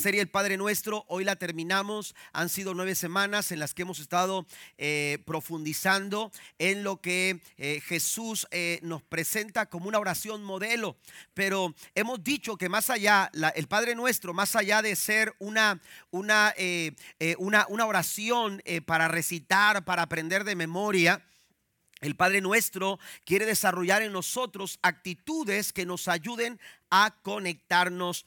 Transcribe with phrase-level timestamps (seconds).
[0.00, 2.14] serie El Padre Nuestro, hoy la terminamos.
[2.32, 4.46] Han sido nueve semanas en las que hemos estado
[4.78, 10.96] eh, profundizando en lo que eh, Jesús eh, nos presenta como una oración modelo.
[11.34, 16.54] Pero hemos dicho que más allá, el Padre Nuestro, más allá de ser una, una,
[17.36, 21.22] una, una oración para recitar, para aprender de memoria,
[22.00, 26.58] el Padre Nuestro quiere desarrollar en nosotros actitudes que nos ayuden
[26.88, 28.24] a conectarnos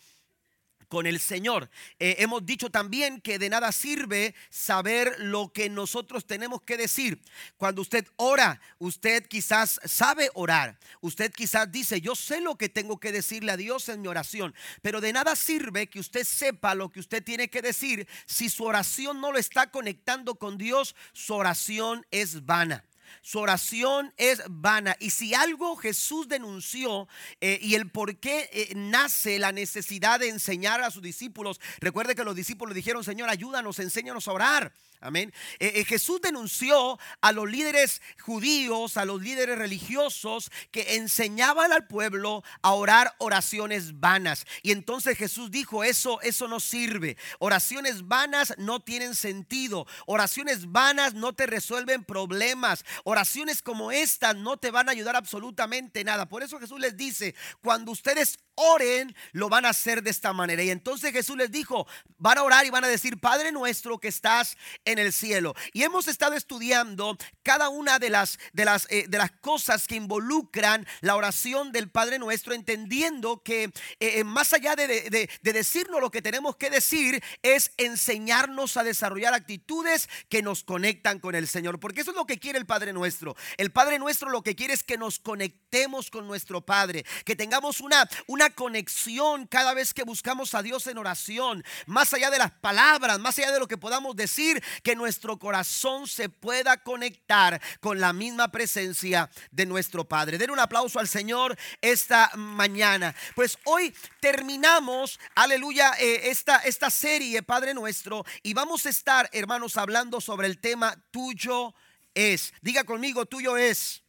[0.93, 1.71] con el Señor.
[1.97, 7.19] Eh, hemos dicho también que de nada sirve saber lo que nosotros tenemos que decir.
[7.57, 10.77] Cuando usted ora, usted quizás sabe orar.
[11.01, 14.53] Usted quizás dice, yo sé lo que tengo que decirle a Dios en mi oración.
[14.83, 18.63] Pero de nada sirve que usted sepa lo que usted tiene que decir si su
[18.63, 20.95] oración no lo está conectando con Dios.
[21.11, 22.85] Su oración es vana
[23.21, 24.95] su oración es vana.
[24.99, 27.07] Y si algo Jesús denunció
[27.41, 32.15] eh, y el por qué eh, nace la necesidad de enseñar a sus discípulos, recuerde
[32.15, 34.73] que los discípulos dijeron, Señor, ayúdanos, enséñanos a orar.
[35.03, 35.33] Amén.
[35.59, 42.41] Eh, Jesús denunció a los líderes judíos, a los líderes religiosos que enseñaban al pueblo
[42.61, 44.45] a orar oraciones vanas.
[44.61, 47.17] Y entonces Jesús dijo, eso, eso no sirve.
[47.39, 49.85] Oraciones vanas no tienen sentido.
[50.05, 52.85] Oraciones vanas no te resuelven problemas.
[53.03, 56.29] Oraciones como estas no te van a ayudar absolutamente nada.
[56.29, 60.63] Por eso Jesús les dice, cuando ustedes oren, lo van a hacer de esta manera.
[60.63, 64.07] Y entonces Jesús les dijo, van a orar y van a decir, Padre nuestro que
[64.07, 65.55] estás en el cielo.
[65.73, 69.95] Y hemos estado estudiando cada una de las, de las, eh, de las cosas que
[69.95, 76.01] involucran la oración del Padre nuestro, entendiendo que eh, eh, más allá de, de decirnos
[76.01, 81.47] lo que tenemos que decir, es enseñarnos a desarrollar actitudes que nos conectan con el
[81.47, 81.79] Señor.
[81.79, 83.35] Porque eso es lo que quiere el Padre nuestro.
[83.57, 87.79] El Padre nuestro lo que quiere es que nos conectemos con nuestro Padre, que tengamos
[87.79, 92.51] una, una conexión cada vez que buscamos a Dios en oración, más allá de las
[92.51, 97.99] palabras, más allá de lo que podamos decir, que nuestro corazón se pueda conectar con
[97.99, 100.37] la misma presencia de nuestro Padre.
[100.37, 103.15] Den un aplauso al Señor esta mañana.
[103.35, 109.77] Pues hoy terminamos, aleluya, eh, esta, esta serie, Padre nuestro, y vamos a estar, hermanos,
[109.77, 111.73] hablando sobre el tema tuyo
[112.13, 112.53] es.
[112.61, 114.03] Diga conmigo, tuyo es.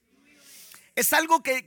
[0.94, 1.62] Es algo que,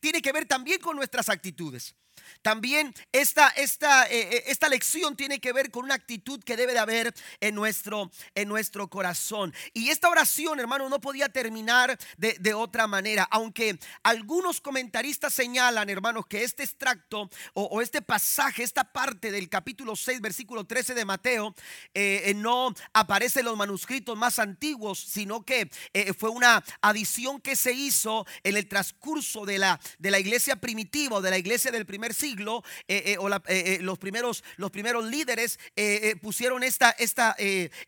[0.00, 1.94] tiene que ver también con nuestras actitudes.
[2.40, 6.72] También esta, esta, eh, eh, esta lección tiene que ver con una actitud que debe
[6.72, 9.54] de haber en nuestro, en nuestro corazón.
[9.74, 13.26] Y esta oración, hermano, no podía terminar de, otra manera.
[13.30, 19.96] Aunque algunos comentaristas señalan, hermanos, que este extracto o, este pasaje, esta parte del capítulo
[19.96, 21.54] 6, versículo 13 de Mateo,
[21.94, 25.70] eh, no aparece en los manuscritos más antiguos, sino que
[26.18, 31.20] fue una adición que se hizo en el transcurso de la, de la iglesia primitiva,
[31.20, 35.58] de la iglesia del primer siglo eh, eh, o eh, los, primeros, los primeros líderes
[36.20, 37.34] pusieron esta, esta,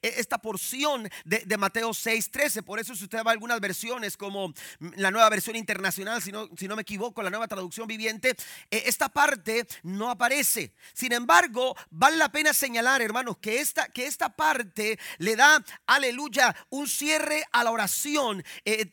[0.03, 2.65] esta porción de, Mateo 6:13.
[2.65, 4.53] Por eso si usted va a algunas versiones como
[4.97, 8.35] la nueva versión internacional, si no, si no me equivoco, la nueva traducción viviente,
[8.71, 10.73] esta parte no aparece.
[10.93, 16.55] Sin embargo, vale la pena señalar, hermanos, que esta, que esta parte le da, aleluya,
[16.71, 18.45] un cierre a la oración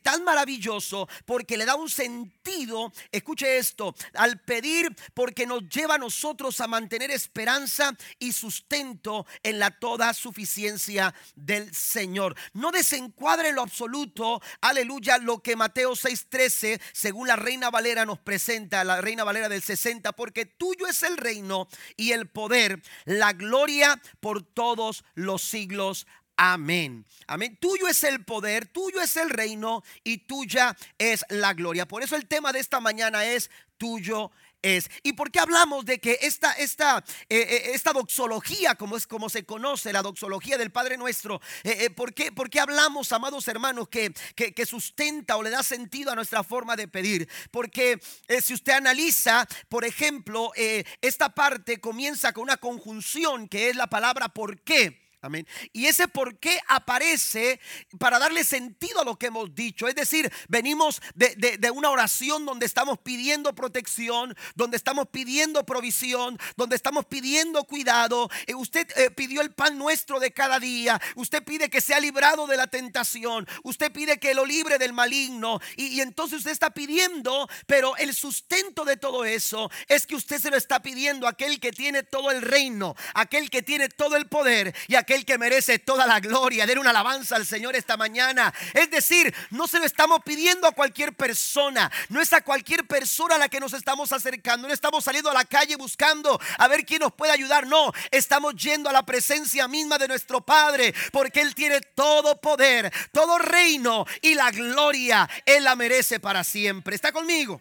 [0.02, 4.94] tan maravilloso porque le da un sentido, escuche esto, al pedir
[5.32, 11.74] porque nos lleva a nosotros a mantener esperanza y sustento en la toda suficiencia del
[11.74, 12.36] Señor.
[12.52, 18.18] No desencuadre en lo absoluto, aleluya, lo que Mateo 6:13, según la Reina Valera nos
[18.18, 21.66] presenta, la Reina Valera del 60, porque tuyo es el reino
[21.96, 26.06] y el poder, la gloria por todos los siglos.
[26.36, 27.06] Amén.
[27.26, 27.56] Amén.
[27.60, 31.86] Tuyo es el poder, tuyo es el reino y tuya es la gloria.
[31.86, 33.50] Por eso el tema de esta mañana es
[33.82, 34.30] tuyo
[34.62, 34.88] es.
[35.02, 39.28] ¿Y por qué hablamos de que esta, esta, eh, eh, esta doxología, como es como
[39.28, 43.88] se conoce, la doxología del Padre Nuestro, eh, ¿por, qué, ¿por, qué, hablamos, amados hermanos,
[43.88, 47.28] que, que, sustenta o le da sentido a nuestra forma de pedir?
[47.50, 47.98] Porque
[48.40, 50.52] si usted analiza, por ejemplo,
[51.00, 55.01] esta parte comienza con una conjunción que es la palabra por qué.
[55.24, 55.46] Amén.
[55.72, 57.60] Y ese por qué aparece
[58.00, 59.86] para darle sentido a lo que hemos dicho.
[59.86, 66.74] Es decir, venimos de, una oración donde estamos pidiendo protección, donde estamos pidiendo provisión, donde
[66.74, 68.28] estamos pidiendo cuidado.
[68.48, 71.00] Eh, usted eh, pidió el pan nuestro de cada día.
[71.14, 73.46] Usted pide que sea librado de la tentación.
[73.62, 75.60] Usted pide que lo libre del maligno.
[75.76, 80.40] Y, y entonces usted está pidiendo, pero el sustento de todo eso es que usted
[80.40, 84.16] se lo está pidiendo a aquel que tiene todo el reino, aquel que tiene todo
[84.16, 86.66] el poder y aquel aquel que merece toda la gloria.
[86.66, 88.52] Den una alabanza al Señor esta mañana.
[88.72, 91.90] Es decir, no se lo estamos pidiendo a cualquier persona.
[92.08, 94.66] No es a cualquier persona a la que nos estamos acercando.
[94.66, 97.66] No estamos saliendo a la calle buscando a ver quién nos puede ayudar.
[97.66, 100.94] No, estamos yendo a la presencia misma de nuestro Padre.
[101.12, 105.28] Porque Él tiene todo poder, todo reino y la gloria.
[105.44, 106.96] Él la merece para siempre.
[106.96, 107.60] ¿Está conmigo?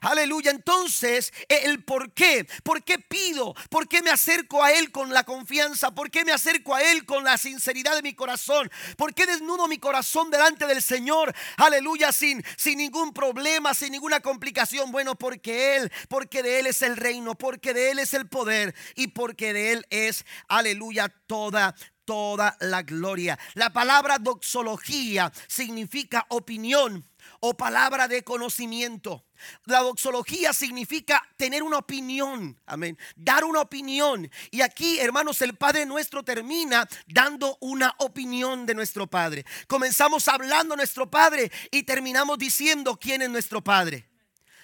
[0.00, 0.50] Aleluya.
[0.50, 5.12] Entonces, e, el por qué, por qué pido, por qué me acerco a Él con
[5.12, 9.14] la confianza, por qué me acerco a Él con la sinceridad de mi corazón, por
[9.14, 14.92] qué desnudo mi corazón delante del Señor, aleluya, sin, sin ningún problema, sin ninguna complicación.
[14.92, 18.74] Bueno, porque Él, porque de Él es el reino, porque de Él es el poder
[18.94, 21.74] y porque de Él es, aleluya, toda
[22.08, 23.38] toda la gloria.
[23.52, 27.04] La palabra doxología significa opinión
[27.40, 29.24] o palabra de conocimiento.
[29.66, 34.28] La doxología significa tener una opinión, amén, dar una opinión.
[34.50, 39.44] Y aquí, hermanos, el Padre nuestro termina dando una opinión de nuestro Padre.
[39.66, 44.07] Comenzamos hablando nuestro Padre y terminamos diciendo quién es nuestro Padre.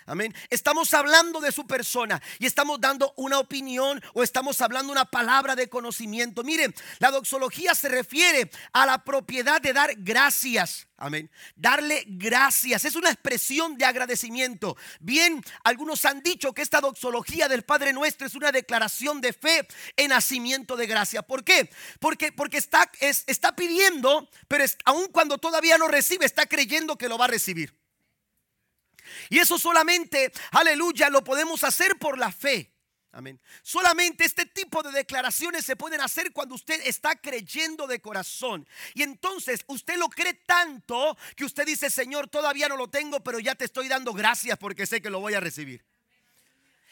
[0.06, 0.34] Amén.
[0.50, 5.56] Estamos hablando de su persona y estamos dando una opinión o estamos hablando una palabra
[5.56, 6.44] de conocimiento.
[6.44, 10.88] Miren, la doxología se refiere a la propiedad de dar gracias.
[10.98, 11.30] Amén.
[11.56, 12.84] Darle gracias.
[12.84, 14.76] Es una expresión de agradecimiento.
[15.00, 19.66] Bien, algunos han dicho que esta doxología del Padre Nuestro es una declaración de fe
[19.96, 21.22] en nacimiento de gracia.
[21.22, 21.70] ¿Por qué?
[21.98, 27.08] Porque, porque está, está pidiendo, pero es, aun cuando todavía no recibe, está creyendo que
[27.08, 27.83] lo va a recibir.
[29.28, 32.74] Y eso solamente, aleluya, lo podemos hacer por la fe.
[33.14, 33.40] Amén.
[33.62, 38.66] Solamente este tipo de declaraciones se pueden hacer cuando usted está creyendo de corazón.
[38.92, 43.38] Y entonces usted lo cree tanto que usted dice, Señor, todavía no lo tengo, pero
[43.38, 45.84] ya te estoy dando gracias porque sé que lo voy a recibir.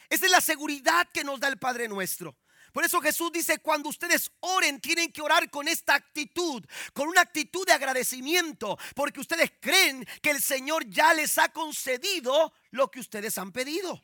[0.08, 2.36] Esa es la seguridad que nos da el Padre nuestro.
[2.72, 7.20] Por eso Jesús dice, cuando ustedes oren, tienen que orar con esta actitud, con una
[7.20, 13.00] actitud de agradecimiento, porque ustedes creen que el Señor ya les ha concedido lo que
[13.00, 14.02] ustedes han pedido.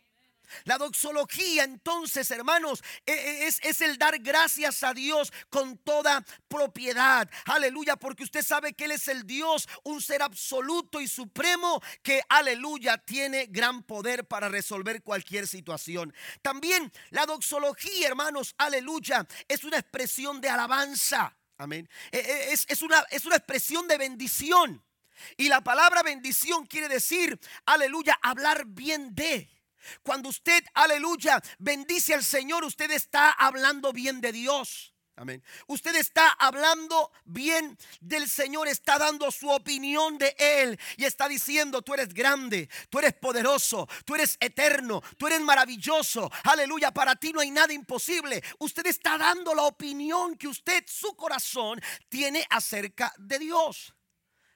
[0.65, 6.25] La doxología entonces, hermanos, e, e, es, es, el dar gracias a Dios con toda
[6.49, 7.29] propiedad.
[7.47, 12.23] Aleluya, porque usted sabe que Él es el Dios, un ser absoluto y supremo que,
[12.29, 16.15] aleluya, tiene gran poder para resolver cualquier situación.
[16.43, 21.37] También la doxología, hermanos, aleluya, es una expresión de alabanza.
[21.59, 21.89] Amén.
[22.13, 24.83] E, es, es, una, es una expresión de bendición.
[25.37, 29.49] Y la palabra bendición quiere decir, aleluya, hablar bien de.
[30.03, 34.95] Cuando usted, aleluya, bendice al Señor, usted está hablando bien de Dios.
[35.19, 35.43] Amén.
[35.67, 41.83] Usted está hablando bien del Señor, está dando su opinión de Él y está diciendo,
[41.83, 46.31] tú eres grande, tú eres poderoso, tú eres eterno, tú eres maravilloso.
[46.45, 48.41] Aleluya, para ti no hay nada imposible.
[48.61, 53.93] Usted está dando la opinión que usted, su corazón, tiene acerca de Dios.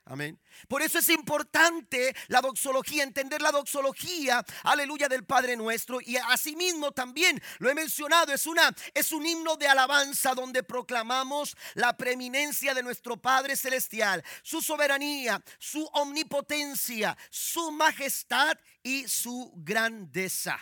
[0.04, 0.40] Amén.
[0.66, 6.00] Por eso es importante la doxología, entender la doxología, aleluya, del Padre nuestro.
[6.00, 11.56] Y asimismo también, lo he mencionado, es, una, es un himno de alabanza donde proclamamos
[11.74, 20.58] la preeminencia de nuestro Padre Celestial, su soberanía, su omnipotencia, su majestad y su grandeza.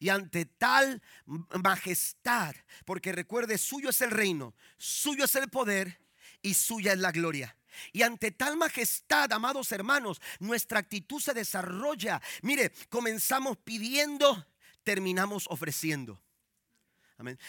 [0.00, 1.02] Y ante tal
[1.62, 2.54] majestad,
[2.86, 6.00] porque recuerde, suyo es el reino, suyo es el poder
[6.40, 7.57] y suya es la gloria.
[7.92, 12.20] Y ante tal majestad, amados hermanos, nuestra actitud se desarrolla.
[12.42, 14.46] Mire, comenzamos pidiendo,
[14.84, 16.20] terminamos ofreciendo.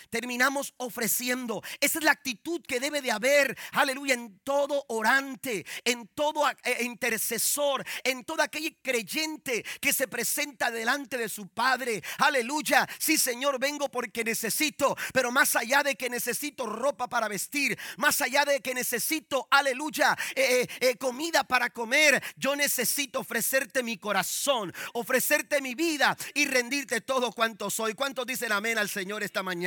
[0.10, 1.62] Terminamos ofreciendo.
[1.80, 6.84] Esa es la actitud que debe de haber, aleluya, en todo orante, en todo eh,
[6.84, 12.02] intercesor, en todo aquel creyente que se presenta delante de su Padre.
[12.18, 12.88] Aleluya.
[12.98, 18.22] Sí, Señor, vengo porque necesito, pero más allá de que necesito ropa para vestir, más
[18.22, 24.74] allá de que necesito, aleluya, eh, eh, comida para comer, yo necesito ofrecerte mi corazón,
[24.94, 27.94] ofrecerte mi vida y rendirte todo cuanto soy.
[27.94, 29.59] ¿Cuántos dicen amén al Señor esta mañana?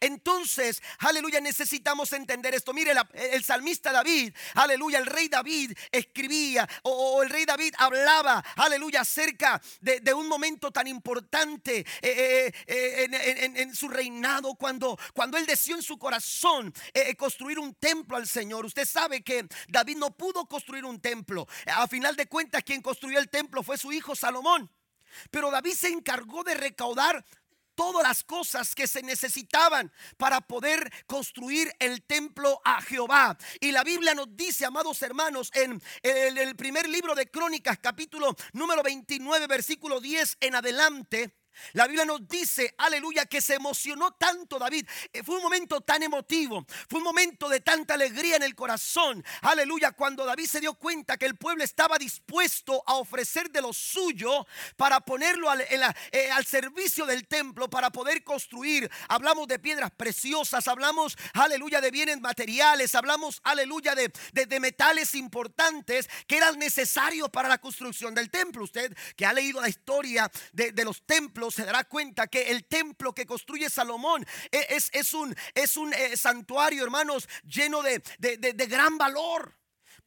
[0.00, 2.72] Entonces, aleluya, necesitamos entender esto.
[2.72, 9.00] Mire, el salmista David, aleluya, el rey David escribía o, el rey David hablaba, aleluya,
[9.00, 15.46] acerca de, un momento tan importante eh, eh, eh, en, su reinado cuando, cuando él
[15.46, 16.72] deseó en su corazón
[17.16, 18.66] construir un templo al Señor.
[18.66, 21.46] Usted sabe que David no pudo construir un templo.
[21.66, 24.70] A final de cuentas, quien construyó el templo fue su hijo Salomón.
[25.30, 27.24] Pero David se encargó de recaudar
[27.78, 33.38] todas las cosas que se necesitaban para poder construir el templo a Jehová.
[33.60, 38.82] Y la Biblia nos dice, amados hermanos, en el, primer libro de Crónicas, capítulo número
[38.82, 41.37] 29, versículo 10 en adelante,
[41.72, 44.86] La Biblia nos dice, aleluya, que se emocionó tanto David.
[45.12, 49.24] Eh, fue un momento tan emotivo, fue un momento de tanta alegría en el corazón.
[49.42, 53.72] Aleluya, cuando David se dio cuenta que el pueblo estaba dispuesto a ofrecer de lo
[53.72, 54.46] suyo
[54.76, 58.90] para ponerlo al, eh, servicio del templo, para poder construir.
[59.08, 64.10] Hablamos de piedras preciosas, hablamos, aleluya, de bienes materiales, hablamos, aleluya, de,
[64.58, 68.64] metales importantes que eran necesarios para la construcción del templo.
[68.64, 73.14] Usted que ha leído la historia de los templos, se dará cuenta que el templo
[73.14, 78.66] que construye Salomón e, es, es un, es un eh, santuario, hermanos, lleno de, de
[78.66, 79.58] gran valor.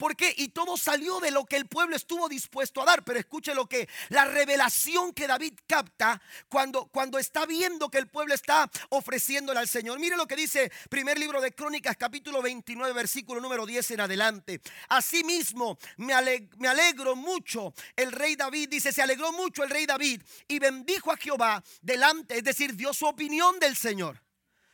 [0.01, 0.33] ¿Por qué?
[0.35, 3.03] Y todo salió de lo que el pueblo estuvo dispuesto a dar.
[3.03, 8.07] Pero escuche lo que la revelación que David capta cuando, cuando está viendo que el
[8.07, 9.99] pueblo está ofreciéndole al Señor.
[9.99, 14.61] Mire lo que dice primer libro de Crónicas, capítulo 29, versículo número 10 en adelante.
[14.89, 16.15] Asimismo, me,
[16.57, 17.71] me alegro mucho.
[17.95, 22.39] El rey David dice: Se alegró mucho el rey David y bendijo a Jehová delante,
[22.39, 24.19] es decir, dio su opinión del Señor.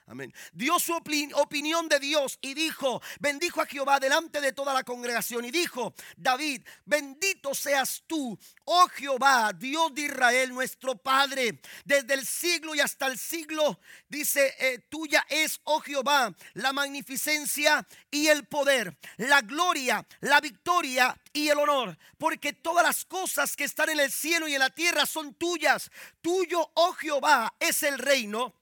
[0.10, 0.34] Amén.
[0.54, 5.44] Dio su opinión de Dios y dijo, bendijo a Jehová delante de toda la congregación
[5.44, 12.26] y dijo, David, bendito seas tú, oh Jehová, Dios de Israel, nuestro Padre, desde el
[12.26, 18.46] siglo y hasta el siglo, dice, eh, tuya es, oh Jehová, la magnificencia y el
[18.46, 24.00] poder, la gloria, la victoria y el honor, porque todas las cosas que están en
[24.00, 25.92] el cielo y en la tierra son tuyas.
[26.22, 28.57] Tuyo, oh Jehová, es el reino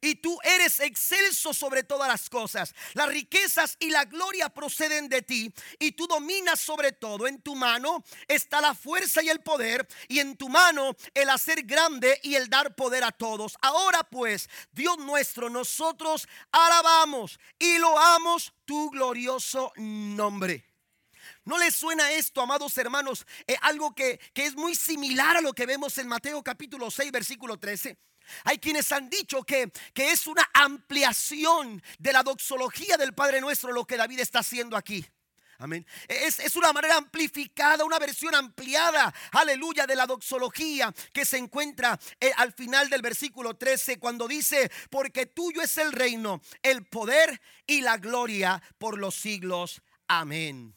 [0.00, 2.74] y tú eres excelso sobre todas las cosas.
[2.94, 7.26] Las riquezas y la gloria proceden de ti y tú dominas sobre todo.
[7.26, 11.62] En tu mano está la fuerza y el poder y en tu mano el hacer
[11.62, 13.56] grande y el dar poder a todos.
[13.60, 20.64] Ahora pues, Dios nuestro, nosotros alabamos y loamos tu glorioso nombre.
[21.44, 23.26] ¿No les suena esto, amados hermanos?
[23.46, 27.10] Eh, algo que, que es muy similar a lo que vemos en Mateo capítulo 6,
[27.10, 27.96] versículo 13.
[28.44, 33.72] Hay quienes han dicho que, que es una ampliación de la doxología del Padre Nuestro
[33.72, 35.04] lo que David está haciendo aquí.
[35.62, 35.86] Amén.
[36.08, 41.96] Es, es, una manera amplificada, una versión ampliada, aleluya, de la doxología que se encuentra
[42.18, 47.40] eh, al final del versículo 13 cuando dice, porque tuyo es el reino, el poder
[47.64, 49.82] y la gloria por los siglos.
[50.08, 50.74] Amén.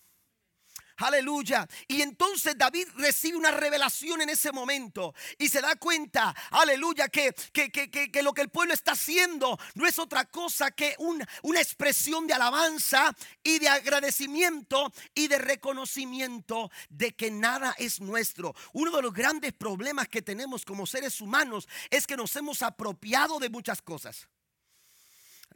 [0.98, 1.68] Aleluya.
[1.88, 7.34] Y entonces David recibe una revelación en ese momento y se da cuenta, aleluya, que,
[7.52, 12.34] que, lo que el pueblo está haciendo no es otra cosa que una expresión de
[12.34, 18.56] alabanza y de agradecimiento y de reconocimiento de que nada es nuestro.
[18.72, 23.40] Uno de los grandes problemas que tenemos como seres humanos es que nos hemos apropiado
[23.40, 24.30] de muchas cosas.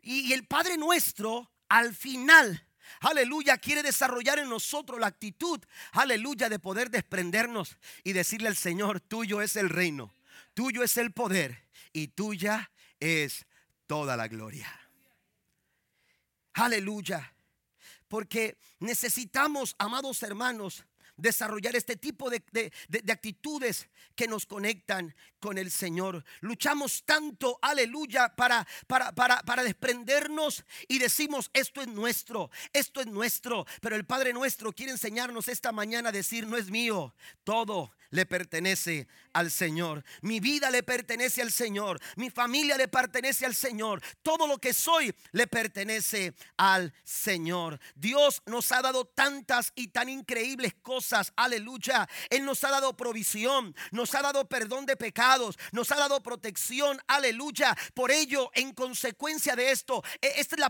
[0.01, 2.68] y el Padre nuestro, al final,
[3.01, 5.59] aleluya, quiere desarrollar en nosotros la actitud,
[5.91, 10.13] aleluya, de poder desprendernos y decirle al Señor, tuyo es el reino,
[10.53, 13.45] tuyo es el poder y tuya es
[13.87, 14.69] toda la gloria.
[16.53, 17.33] Aleluya.
[18.07, 20.83] Porque necesitamos, amados hermanos,
[21.19, 22.41] desarrollar este tipo de,
[23.11, 26.23] actitudes que nos conectan con el Señor.
[26.41, 33.07] Luchamos tanto, aleluya, para, para, para, para desprendernos y decimos, esto es nuestro, esto es
[33.07, 33.65] nuestro.
[33.81, 38.25] Pero el Padre nuestro quiere enseñarnos esta mañana a decir, no es mío, todo le
[38.25, 39.07] pertenece
[39.39, 40.03] al Señor.
[40.21, 41.99] Mi vida le pertenece al Señor.
[42.15, 44.01] Mi familia le pertenece al Señor.
[44.21, 47.79] Todo lo que soy le pertenece al Señor.
[47.95, 51.31] Dios nos ha dado tantas y tan increíbles cosas.
[51.35, 52.07] Aleluya.
[52.29, 53.75] Él nos ha dado provisión.
[53.91, 55.57] Nos ha dado perdón de pecados.
[55.71, 57.01] Nos ha dado protección.
[57.07, 57.75] Aleluya.
[57.93, 60.61] Por ello, en consecuencia de esto, e, este es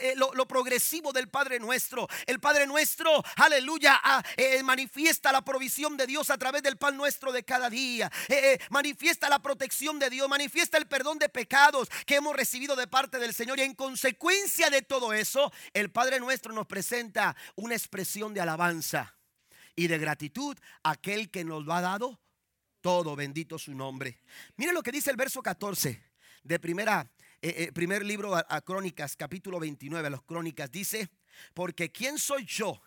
[0.00, 2.08] eh, lo, progresivo del Padre nuestro.
[2.26, 6.96] El Padre nuestro, aleluya, ah, eh, manifiesta la provisión de Dios a través del Padre
[6.96, 8.10] nuestro de cada día.
[8.28, 12.76] Eh, eh, manifiesta la protección de Dios, manifiesta el perdón de pecados que hemos recibido
[12.76, 13.58] de parte del Señor.
[13.58, 19.16] Y en consecuencia de todo eso, el Padre nuestro nos presenta una expresión de alabanza
[19.76, 22.20] y de gratitud a aquel que nos lo ha dado
[22.80, 23.16] todo.
[23.16, 24.20] Bendito su nombre.
[24.56, 26.02] Mire lo que dice el verso 14
[26.42, 27.10] de primera,
[27.42, 30.70] eh, primer libro a, a Crónicas, capítulo 29, a los Crónicas.
[30.70, 31.10] Dice,
[31.54, 32.80] porque ¿quién soy yo?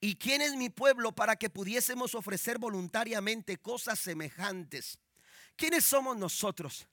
[0.00, 4.98] ¿Y quién es mi pueblo para que pudiésemos ofrecer voluntariamente cosas semejantes?
[5.56, 6.86] ¿Quiénes somos nosotros?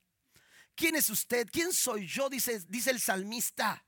[0.75, 1.47] ¿Quién es usted?
[1.51, 2.29] ¿Quién soy yo?
[2.29, 3.85] Dice, dice el salmista.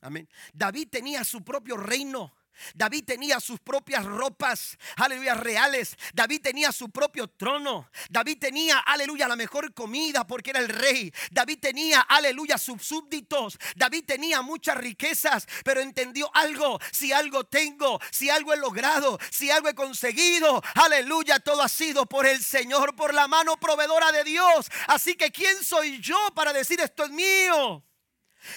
[0.00, 0.28] Amén.
[0.52, 2.34] David tenía su propio reino.
[2.74, 5.96] David tenía sus propias ropas, aleluya, reales.
[6.14, 7.90] David tenía su propio trono.
[8.10, 11.12] David tenía, aleluya, la mejor comida porque era el rey.
[11.30, 13.58] David tenía, aleluya, sus súbditos.
[13.76, 16.78] David tenía muchas riquezas, pero entendió algo.
[16.92, 22.06] Si algo tengo, si algo he logrado, si algo he conseguido, aleluya, todo ha sido
[22.06, 24.70] por el Señor, por la mano proveedora de Dios.
[24.88, 27.84] Así que, ¿quién soy yo para decir esto es mío?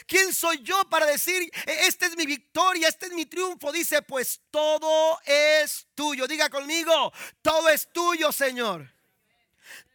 [0.08, 3.72] ¿Quién soy yo para decir, e, esta es mi victoria, este es mi triunfo?
[3.72, 6.28] Dice, pues todo es tuyo.
[6.28, 8.92] Diga conmigo, todo es tuyo, Señor.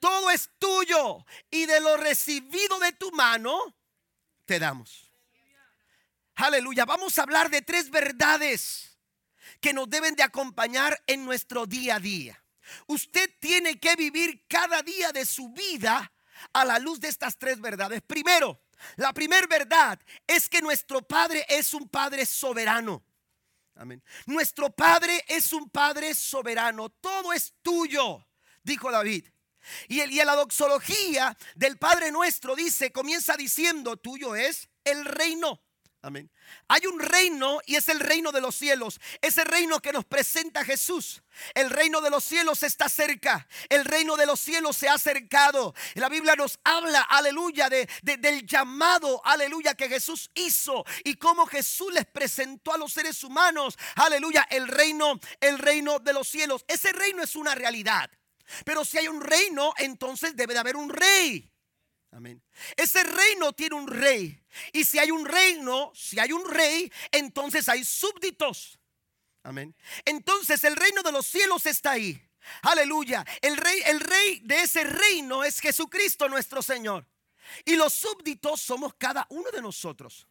[0.00, 1.24] Todo es tuyo.
[1.50, 3.76] Y de lo recibido de tu mano,
[4.46, 5.10] te damos.
[6.36, 6.84] Aleluya.
[6.84, 8.96] Vamos a hablar de tres verdades
[9.60, 12.42] que nos deben de acompañar en nuestro día a día.
[12.86, 16.12] Usted tiene que vivir cada día de su vida
[16.52, 18.00] a la luz de estas tres verdades.
[18.02, 18.58] Primero,
[18.96, 23.02] la primera verdad es que nuestro Padre es un Padre soberano.
[23.74, 24.02] Amén.
[24.26, 26.90] Nuestro Padre es un Padre soberano.
[26.90, 28.26] Todo es tuyo,
[28.62, 29.26] dijo David.
[29.88, 35.62] Y, el, y la doxología del Padre nuestro dice, comienza diciendo, tuyo es el reino.
[36.02, 36.30] Amén.
[36.68, 38.98] Hay un reino y es el reino de los cielos.
[39.20, 41.22] Ese reino que nos presenta Jesús.
[41.52, 43.46] El reino de los cielos está cerca.
[43.68, 45.74] El reino de los cielos se ha acercado.
[45.94, 51.92] La Biblia nos habla, aleluya, de, del llamado, aleluya, que Jesús hizo y cómo Jesús
[51.92, 56.64] les presentó a los seres humanos, aleluya, el reino, el reino de los cielos.
[56.66, 58.10] Ese reino es una realidad.
[58.64, 61.49] Pero si hay un reino, entonces debe de haber un rey.
[62.76, 64.42] Ese reino tiene un rey.
[64.72, 68.78] Y si hay un reino, si hay un rey, entonces hay súbditos.
[69.42, 69.74] Amén.
[70.04, 72.20] Entonces el reino de los cielos está ahí.
[72.62, 73.24] Aleluya.
[73.40, 77.06] El rey, el rey de ese reino es Jesucristo nuestro Señor.
[77.64, 80.26] Y los súbditos somos cada uno de nosotros.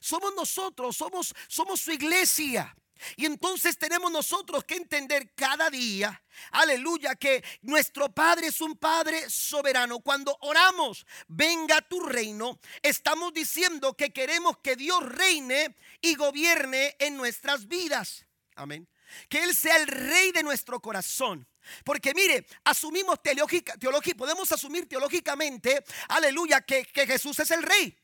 [0.00, 2.74] Somos nosotros, somos, somos su iglesia.
[3.16, 9.28] Y entonces tenemos nosotros que entender cada día, aleluya, que nuestro Padre es un Padre
[9.30, 10.00] soberano.
[10.00, 17.16] Cuando oramos, venga tu reino, estamos diciendo que queremos que Dios reine y gobierne en
[17.16, 18.26] nuestras vidas.
[18.54, 18.88] Amén.
[19.28, 21.46] Que Él sea el rey de nuestro corazón.
[21.84, 23.74] Porque mire, asumimos teológica,
[24.16, 27.96] podemos asumir teológicamente, aleluya, que, que Jesús es el rey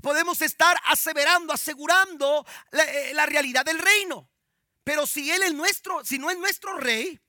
[0.00, 4.28] podemos estar aseverando, asegurando eh, la, realidad del reino.
[4.84, 7.20] Pero si Él es nuestro, si no es nuestro rey,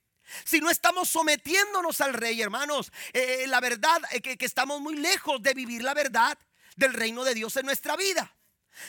[0.44, 4.80] si no estamos sometiéndonos al rey, hermanos, eh, eh, la verdad es que, que estamos
[4.80, 6.38] muy lejos de vivir la verdad
[6.76, 8.34] del reino de Dios en nuestra vida.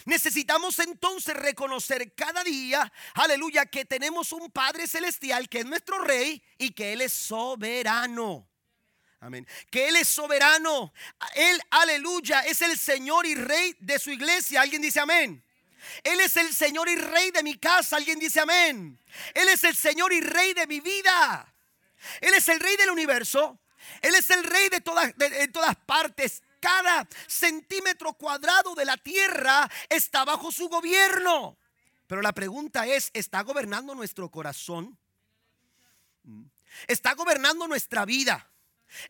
[0.06, 6.42] Necesitamos entonces reconocer cada día, aleluya, que tenemos un Padre Celestial que es nuestro Rey
[6.58, 8.50] y que Él es soberano.
[9.20, 9.48] Amén.
[9.72, 10.94] Que Él es soberano.
[11.36, 14.62] Él, aleluya, es el Señor y Rey de su iglesia.
[14.62, 15.44] ¿Alguien dice amén?
[16.04, 17.98] Él es el Señor y Rey de mi casa.
[17.98, 19.00] ¿Alguien dice amén?
[19.34, 21.54] Él es el Señor y Rey de mi vida.
[22.22, 23.60] Él es el Rey del universo.
[24.02, 26.44] Él es el Rey de todas, de, todas partes.
[26.60, 31.58] Cada centímetro cuadrado de la tierra está bajo su gobierno.
[32.08, 34.98] Pero la pregunta es, ¿está gobernando nuestro corazón?
[36.24, 36.44] Mm.
[36.88, 38.50] ¿Está gobernando nuestra vida?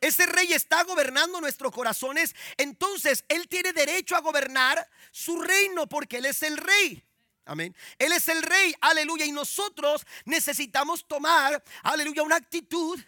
[0.01, 2.35] Ese rey está gobernando nuestros corazones.
[2.57, 7.03] Entonces Él tiene derecho a gobernar su reino porque Él es el rey.
[7.45, 7.75] Amén.
[7.99, 8.73] Él es el rey.
[8.81, 9.25] Aleluya.
[9.25, 12.99] Y nosotros necesitamos tomar, aleluya, una actitud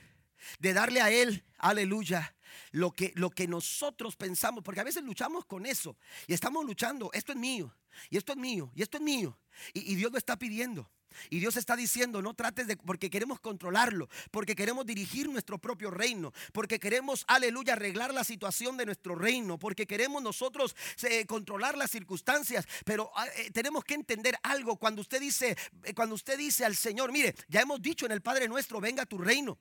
[0.59, 2.35] de darle a Él, aleluya,
[2.71, 4.63] lo que, lo que nosotros pensamos.
[4.63, 5.97] Porque a veces luchamos con eso.
[6.27, 7.09] Y estamos luchando.
[7.13, 7.75] Esto es mío.
[8.09, 8.71] Y esto es mío.
[8.75, 9.37] Y esto es mío.
[9.73, 10.89] y, y Dios lo está pidiendo.
[11.29, 15.91] Y Dios está diciendo, no trates de, porque queremos controlarlo, porque queremos dirigir nuestro propio
[15.91, 21.77] reino, porque queremos, aleluya, arreglar la situación de nuestro reino, porque queremos nosotros eh, controlar
[21.77, 22.65] las circunstancias.
[22.85, 26.75] Pero ah, eh, tenemos que entender algo cuando usted dice, eh, cuando usted dice al
[26.75, 29.59] Señor, mire, ya hemos dicho en el Padre nuestro, venga tu reino.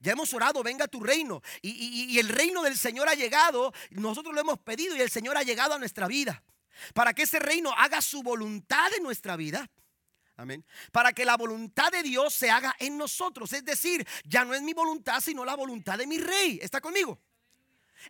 [0.00, 1.40] Ya hemos orado, venga tu reino.
[1.62, 1.70] Y,
[2.10, 5.42] y el reino del Señor ha llegado, nosotros lo hemos pedido y el Señor ha
[5.42, 6.42] llegado a nuestra vida.
[6.92, 9.70] Para que ese reino haga su voluntad en nuestra vida.
[10.36, 10.64] Amén.
[10.90, 13.52] Para que la voluntad de Dios se haga en nosotros.
[13.52, 16.58] Es decir, ya no es mi voluntad, sino la voluntad de mi rey.
[16.60, 17.20] ¿Está conmigo?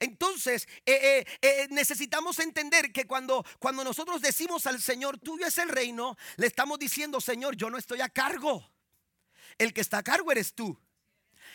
[0.01, 5.59] Entonces, eh, eh, eh, necesitamos entender que cuando, cuando nosotros decimos al Señor, tuyo es
[5.59, 8.71] el reino, le estamos diciendo, Señor, yo no estoy a cargo.
[9.59, 10.79] El que está a cargo eres tú.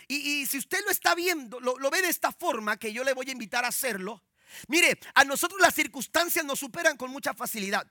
[0.08, 3.14] Y, si usted lo está viendo, lo, lo ve de esta forma, que yo le
[3.14, 4.24] voy a invitar a hacerlo.
[4.68, 7.88] Mire, a nosotros las circunstancias nos superan con mucha facilidad.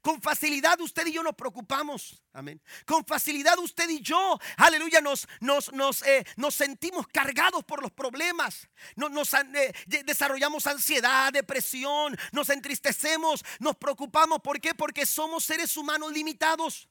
[0.00, 2.22] Con facilidad usted y yo nos preocupamos.
[2.32, 2.60] Amén.
[2.86, 7.90] Con facilidad usted y yo, aleluya, nos, nos, nos, eh, nos sentimos cargados por los
[7.92, 8.68] problemas.
[8.96, 9.72] Nos, nos eh,
[10.04, 14.40] desarrollamos ansiedad, depresión, nos entristecemos, nos preocupamos.
[14.40, 14.74] ¿Por qué?
[14.74, 16.88] Porque somos seres humanos limitados.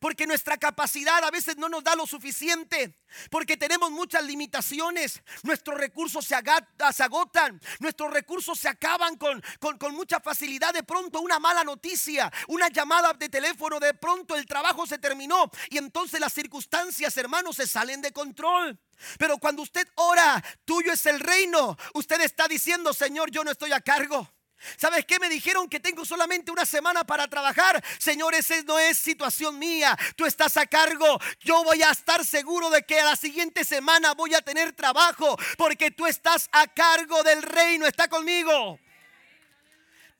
[0.00, 2.98] Porque nuestra capacidad a veces no nos da lo suficiente.
[3.30, 5.22] Porque tenemos muchas limitaciones.
[5.42, 7.60] Nuestros recursos se, agotan.
[7.78, 9.42] Nuestros recursos se acaban con,
[9.78, 10.74] con, mucha facilidad.
[10.74, 13.80] De pronto una mala noticia, una llamada de teléfono.
[13.80, 15.50] De pronto el trabajo se terminó.
[15.70, 18.78] Y entonces las circunstancias, hermanos, se salen de control.
[19.18, 21.76] Pero cuando usted ora, tuyo es el reino.
[21.94, 24.35] Usted está diciendo, Señor, yo no estoy a cargo.
[24.76, 25.18] ¿Sabes qué?
[25.18, 27.82] Me dijeron que tengo solamente una semana para trabajar.
[27.98, 29.96] Señor, esa no es situación mía.
[30.16, 31.18] Tú estás a cargo.
[31.40, 35.36] Yo voy a estar seguro de que a la siguiente semana voy a tener trabajo.
[35.58, 37.86] Porque tú estás a cargo del reino.
[37.86, 38.78] Está conmigo.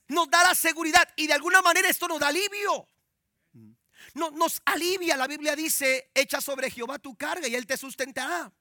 [0.09, 1.09] Nos da la seguridad.
[1.17, 2.89] Y de alguna manera esto nos da alivio.
[4.15, 5.17] No, nos alivia.
[5.17, 8.53] La Biblia dice, echa sobre Jehová tu carga y él te sustentará.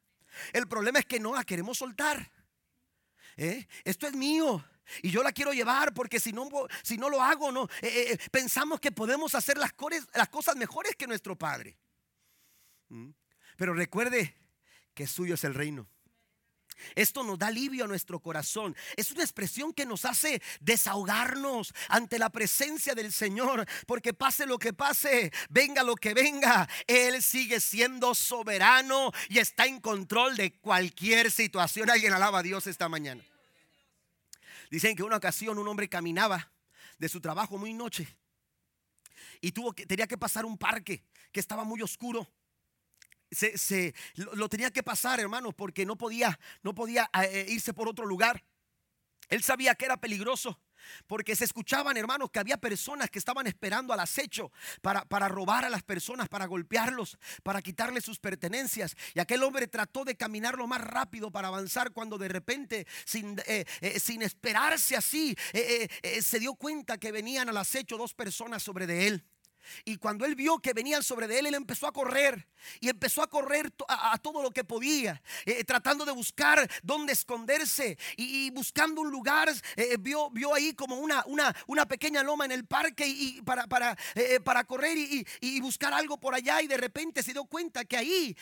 [0.53, 2.31] El problema es que no la queremos soltar.
[3.37, 3.67] ¿Eh?
[3.83, 4.63] Esto es mío.
[5.01, 6.49] Y yo la quiero llevar porque si no,
[6.83, 7.63] si no lo hago, no.
[7.81, 9.73] Eh, eh, eh, pensamos que podemos hacer las,
[10.13, 11.77] las cosas mejores que nuestro Padre.
[12.89, 13.09] ¿Mm?
[13.57, 14.35] Pero recuerde
[14.93, 15.87] que suyo es el reino.
[16.93, 18.75] Esto nos da alivio a nuestro corazón.
[18.95, 23.65] Es una expresión que nos hace desahogarnos ante la presencia del Señor.
[23.87, 29.65] Porque pase lo que pase, venga lo que venga, Él sigue siendo soberano y está
[29.65, 31.89] en control de cualquier situación.
[31.89, 33.23] Alguien alaba a Dios esta mañana.
[34.75, 36.51] Dicen que una ocasión un hombre caminaba
[36.97, 38.13] de su trabajo muy noche
[39.39, 42.29] y tuvo que, tenía que pasar un parque que estaba muy oscuro.
[43.31, 48.05] Se, lo, tenía que pasar, hermanos, porque no podía, no podía eh, irse por otro
[48.05, 48.43] lugar.
[49.29, 50.59] Él sabía que era peligroso.
[51.07, 55.65] Porque se escuchaban, hermanos, que había personas que estaban esperando al acecho para, para, robar
[55.65, 58.95] a las personas, para golpearlos, para quitarles sus pertenencias.
[59.13, 63.39] Y aquel hombre trató de caminar lo más rápido para avanzar cuando de repente, sin,
[63.45, 65.87] eh, eh, sin esperarse así, eh,
[66.21, 69.25] se dio cuenta que venían al acecho dos personas sobre de él.
[69.83, 72.47] Y cuando él vio que venían sobre de él, él empezó a correr.
[72.79, 77.97] Y empezó a correr a, todo lo que podía, eh, tratando de buscar dónde esconderse.
[78.17, 82.51] Y, buscando un lugar, eh, vio, vio ahí como una, una, una, pequeña loma en
[82.51, 86.61] el parque y, para, para, eh, para correr y, y, buscar algo por allá.
[86.61, 88.37] Y de repente se dio cuenta que ahí,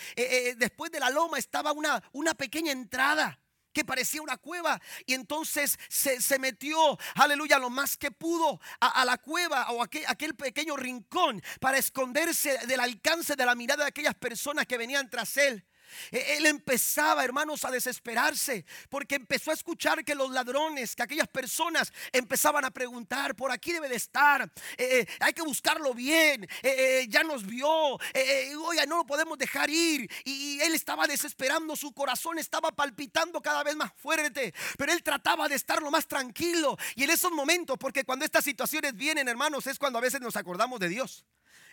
[0.58, 3.40] después de la loma, estaba una, una pequeña entrada
[3.74, 4.80] que parecía una cueva.
[5.06, 10.36] Y entonces se, metió, aleluya, lo más que pudo a, la cueva o aquel, aquel,
[10.36, 15.38] pequeño rincón para esconderse del alcance de la mirada de aquellas personas que venían tras
[15.38, 15.66] él.
[16.12, 21.28] E, él empezaba, hermanos, a desesperarse porque empezó a escuchar que los ladrones, que aquellas
[21.28, 24.44] personas empezaban a preguntar, por aquí debe de estar,
[24.78, 29.70] eh, eh, hay que buscarlo bien, eh, ya nos vio, oiga, no lo podemos dejar
[29.70, 30.10] ir.
[30.24, 35.48] Y él estaba desesperando, su corazón estaba palpitando cada vez más fuerte, pero él trataba
[35.48, 36.78] de estar lo más tranquilo.
[36.96, 40.36] Y en esos momentos, porque cuando estas situaciones vienen, hermanos, es cuando a veces nos
[40.36, 41.26] acordamos de Dios.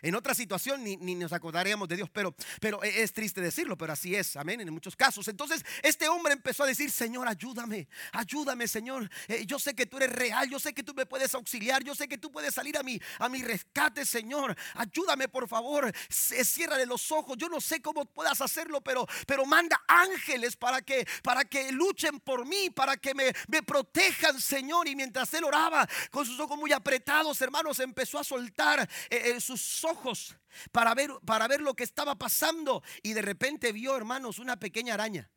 [0.02, 3.92] En otra situación ni, nos acordaríamos de Dios, pero, pero e, es triste decirlo, pero
[3.92, 5.28] así es, amén, en muchos casos.
[5.28, 9.10] Entonces este hombre empezó a decir, Señor, ayúdame, ayúdame, Señor.
[9.28, 11.94] Eh, yo sé que tú eres real, yo sé que tú me puedes auxiliar, yo
[11.94, 14.56] sé que tú puedes salir a mi, a mi rescate, Señor.
[14.74, 17.36] Ayúdame, por favor, ciérrale los ojos.
[17.36, 22.20] Yo no sé cómo puedas hacerlo, pero, pero manda ángeles para que, para que luchen
[22.20, 24.88] por mí, para que me, me protejan, Señor.
[24.88, 29.40] Y mientras él oraba, con sus ojos muy apretados, hermanos, empezó a soltar eh, eh,
[29.40, 30.37] sus ojos ojos
[30.72, 34.94] para ver, para ver lo que estaba pasando y de repente vio, hermanos, una pequeña
[34.94, 35.31] araña.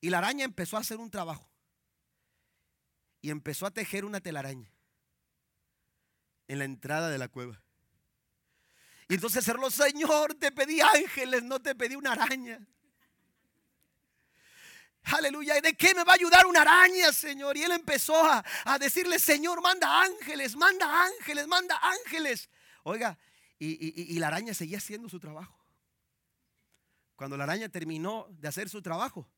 [0.00, 1.48] Y la araña empezó a hacer un trabajo.
[3.20, 4.72] Y empezó a tejer una telaraña
[6.48, 7.62] en la entrada de la cueva.
[9.08, 12.66] Y entonces cerró, Señor, te pedí ángeles, no te pedí una araña.
[15.04, 15.58] Aleluya.
[15.58, 17.56] ¿Y de qué me va a ayudar una araña, Señor?
[17.56, 22.48] Y él empezó a, decirle, Señor, manda ángeles, manda ángeles, manda ángeles.
[22.84, 23.18] Oiga,
[23.58, 25.56] y, y, la araña seguía haciendo su trabajo.
[27.16, 29.28] Cuando la araña terminó de hacer su trabajo,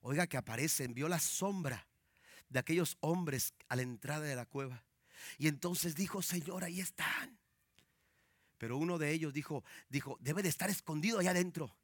[0.00, 1.86] oiga que aparece, vio la sombra
[2.48, 4.84] de aquellos hombres a la entrada de la cueva.
[5.38, 7.38] Y entonces dijo, Señor, ahí están.
[8.58, 11.74] Pero uno de ellos dijo, dijo, debe de estar escondido allá adentro.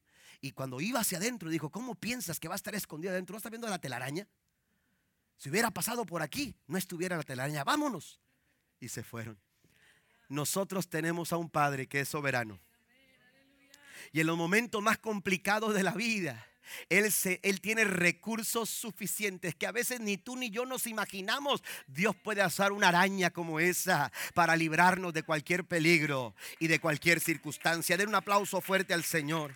[0.40, 3.34] Y cuando iba hacia adentro, dijo, ¿cómo piensas que va a estar escondido adentro?
[3.34, 4.28] ¿No estás viendo la telaraña?
[5.36, 7.64] Si hubiera pasado por aquí, no estuviera la telaraña.
[7.64, 8.20] Vámonos.
[8.80, 9.38] Y se fueron.
[10.28, 12.60] Nosotros tenemos a un Padre que es soberano.
[14.12, 16.46] Y en los momentos más complicados de la vida,
[16.88, 21.62] él, se, él, tiene recursos suficientes que a veces ni tú ni yo nos imaginamos.
[21.86, 27.20] Dios puede hacer una araña como esa para librarnos de cualquier peligro y de cualquier
[27.20, 27.96] circunstancia.
[27.96, 29.54] Den un aplauso fuerte al Señor.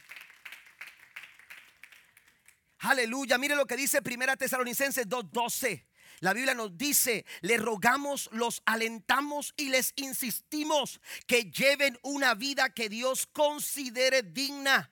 [2.83, 3.39] Aleluya.
[3.39, 5.87] Mire lo que dice Primera Tesalonicenses 2:12.
[6.19, 12.71] La Biblia nos dice, le rogamos, los alentamos y les insistimos que lleven una vida
[12.71, 14.89] que Dios considere digna,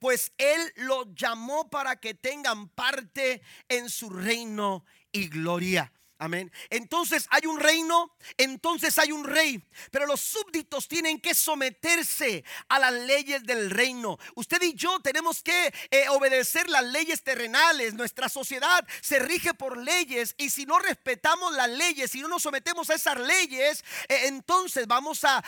[0.00, 5.90] pues Él los llamó para que tengan parte en su reino y gloria.
[6.18, 6.50] Amén.
[6.70, 12.78] Entonces hay un reino, entonces hay un rey, pero los súbditos tienen que someterse a
[12.78, 14.18] las leyes del reino.
[14.34, 17.92] Usted y yo tenemos que eh, obedecer las leyes terrenales.
[17.92, 22.44] Nuestra sociedad se rige por leyes y si no respetamos las leyes, si no nos
[22.44, 25.44] sometemos a esas leyes, eh, entonces vamos a,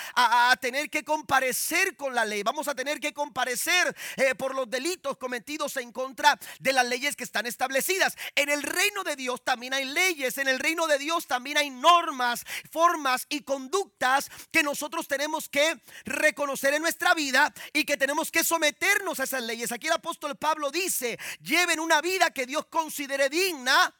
[0.60, 5.16] tener que comparecer con la ley, vamos a tener que comparecer eh, por los delitos
[5.16, 8.16] cometidos en contra de las leyes que están establecidas.
[8.34, 11.70] En el reino de Dios también hay leyes, en el reino de Dios también hay
[11.70, 18.30] normas, formas y conductas que nosotros tenemos que reconocer en nuestra vida y que tenemos
[18.30, 19.72] que someternos a esas leyes.
[19.72, 23.94] Aquí el apóstol Pablo dice, lleven una vida que Dios considere digna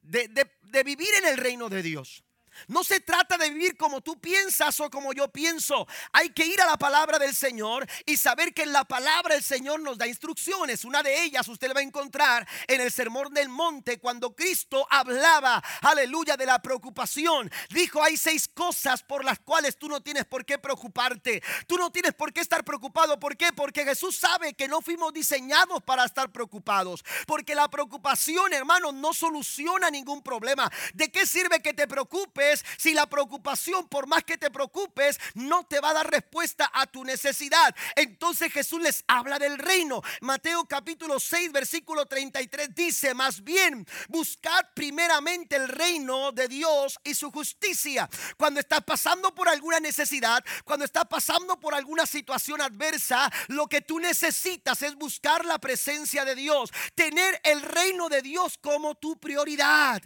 [0.00, 2.23] de, de vivir en el reino de Dios.
[2.68, 5.86] No se trata de vivir como tú piensas o como yo pienso.
[6.12, 9.44] Hay que ir a la palabra del Señor y saber que en la palabra del
[9.44, 10.84] Señor nos da instrucciones.
[10.84, 14.86] Una de ellas usted le va a encontrar en el Sermón del Monte cuando Cristo
[14.90, 17.50] hablaba, aleluya, de la preocupación.
[17.70, 21.42] Dijo, hay seis cosas por las cuales tú no tienes por qué preocuparte.
[21.66, 23.18] Tú no tienes por qué estar preocupado.
[23.18, 23.52] ¿Por qué?
[23.52, 27.04] Porque Jesús sabe que no fuimos diseñados para estar preocupados.
[27.26, 30.70] Porque la preocupación, hermanos, no soluciona ningún problema.
[30.94, 32.43] ¿De qué sirve que te preocupes?
[32.76, 36.86] Si la preocupación, por más que te preocupes, no te va a dar respuesta a
[36.86, 37.74] tu necesidad.
[37.96, 40.02] Entonces Jesús les habla del reino.
[40.20, 47.14] Mateo capítulo 6, versículo 33 dice, más bien, buscad primeramente el reino de Dios y
[47.14, 48.08] su justicia.
[48.36, 53.80] Cuando estás pasando por alguna necesidad, cuando estás pasando por alguna situación adversa, lo que
[53.80, 59.18] tú necesitas es buscar la presencia de Dios, tener el reino de Dios como tu
[59.18, 60.02] prioridad.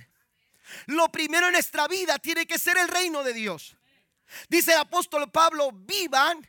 [0.87, 3.77] Lo primero en nuestra vida tiene que ser el reino de Dios.
[4.49, 6.47] Dice el apóstol Pablo, vivan.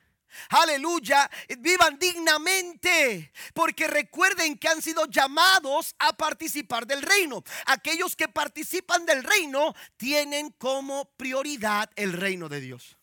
[0.49, 7.43] Aleluya, vivan dignamente, porque recuerden que han sido llamados a participar del reino.
[7.65, 12.99] Aquellos que participan del reino tienen como prioridad el reino de Dios.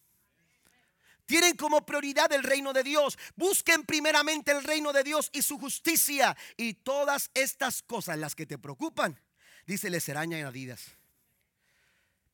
[1.27, 3.19] Tienen como prioridad el reino de Dios.
[3.35, 6.37] Busquen primeramente el reino de Dios y su justicia.
[6.57, 9.21] Y todas estas cosas, las que te preocupan,
[9.67, 10.97] dice, les serán añadidas.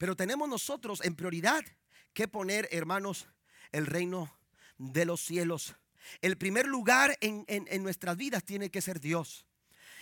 [0.03, 1.65] Pero tenemos nosotros en prioridad
[2.13, 3.29] que poner, hermanos,
[3.71, 4.37] el reino
[4.77, 5.77] de los cielos.
[6.21, 7.45] El primer lugar en,
[7.85, 9.47] nuestras vidas tiene que ser Dios.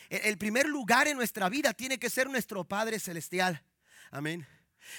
[0.09, 3.63] el primer lugar en nuestra vida tiene que ser nuestro Padre Celestial.
[4.11, 4.47] Amén.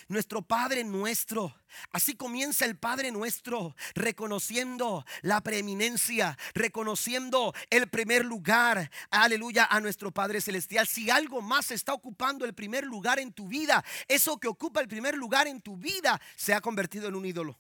[0.08, 1.56] Nuestro Padre nuestro.
[1.92, 10.12] Así comienza el Padre nuestro, reconociendo la preeminencia, reconociendo el primer lugar, aleluya, a nuestro
[10.12, 10.88] Padre Celestial.
[10.88, 14.88] Si algo más está ocupando el primer lugar en tu vida, eso que ocupa el
[14.88, 17.60] primer lugar en tu vida se ha convertido en un ídolo.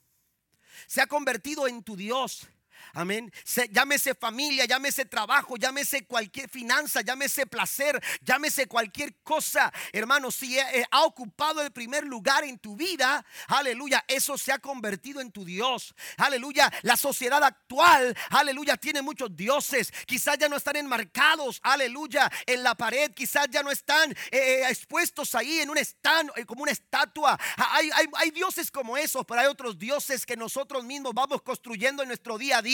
[0.87, 2.47] Se ha convertido en tu Dios.
[2.93, 3.31] Amén.
[3.71, 9.71] llámese familia, llámese trabajo, llámese cualquier finanza, llámese placer, llámese cualquier cosa.
[9.91, 15.21] Hermano, si ha ocupado el primer lugar en tu vida, aleluya, eso se ha convertido
[15.21, 15.93] en tu Dios.
[16.17, 19.91] Aleluya, la sociedad actual, aleluya, tiene muchos dioses.
[20.05, 23.11] Quizás ya no están enmarcados, aleluya, en la pared.
[23.11, 27.39] Quizás ya no están eh, eh, expuestos ahí en un stand, eh, como una estatua.
[27.57, 32.09] Hay, hay dioses como esos, pero hay otros dioses que nosotros mismos vamos construyendo en
[32.09, 32.70] nuestro día a día.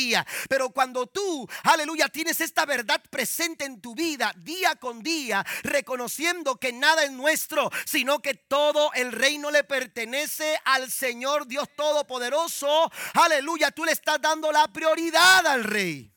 [0.50, 6.58] Pero cuando tú, aleluya, tienes esta verdad presente en tu vida día con día, reconociendo
[6.58, 12.92] que nada es nuestro, sino que todo el reino le pertenece al Señor Dios Todopoderoso,
[13.14, 16.12] aleluya, tú le estás dando la prioridad al Rey.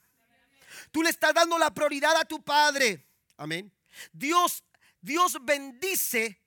[0.90, 3.06] Tú le estás dando la prioridad a tu Padre.
[3.36, 3.72] Amén.
[4.12, 4.64] Dios,
[5.00, 6.42] Dios bendice.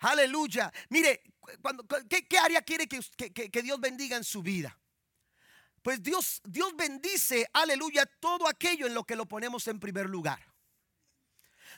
[0.00, 0.70] Aleluya.
[0.90, 1.22] Mire,
[1.62, 3.00] cuando, ¿qué, área quiere que,
[3.32, 4.78] que Dios bendiga en su vida?
[5.86, 10.44] Pues Dios, Dios bendice, aleluya, todo aquello en lo que lo ponemos en primer lugar.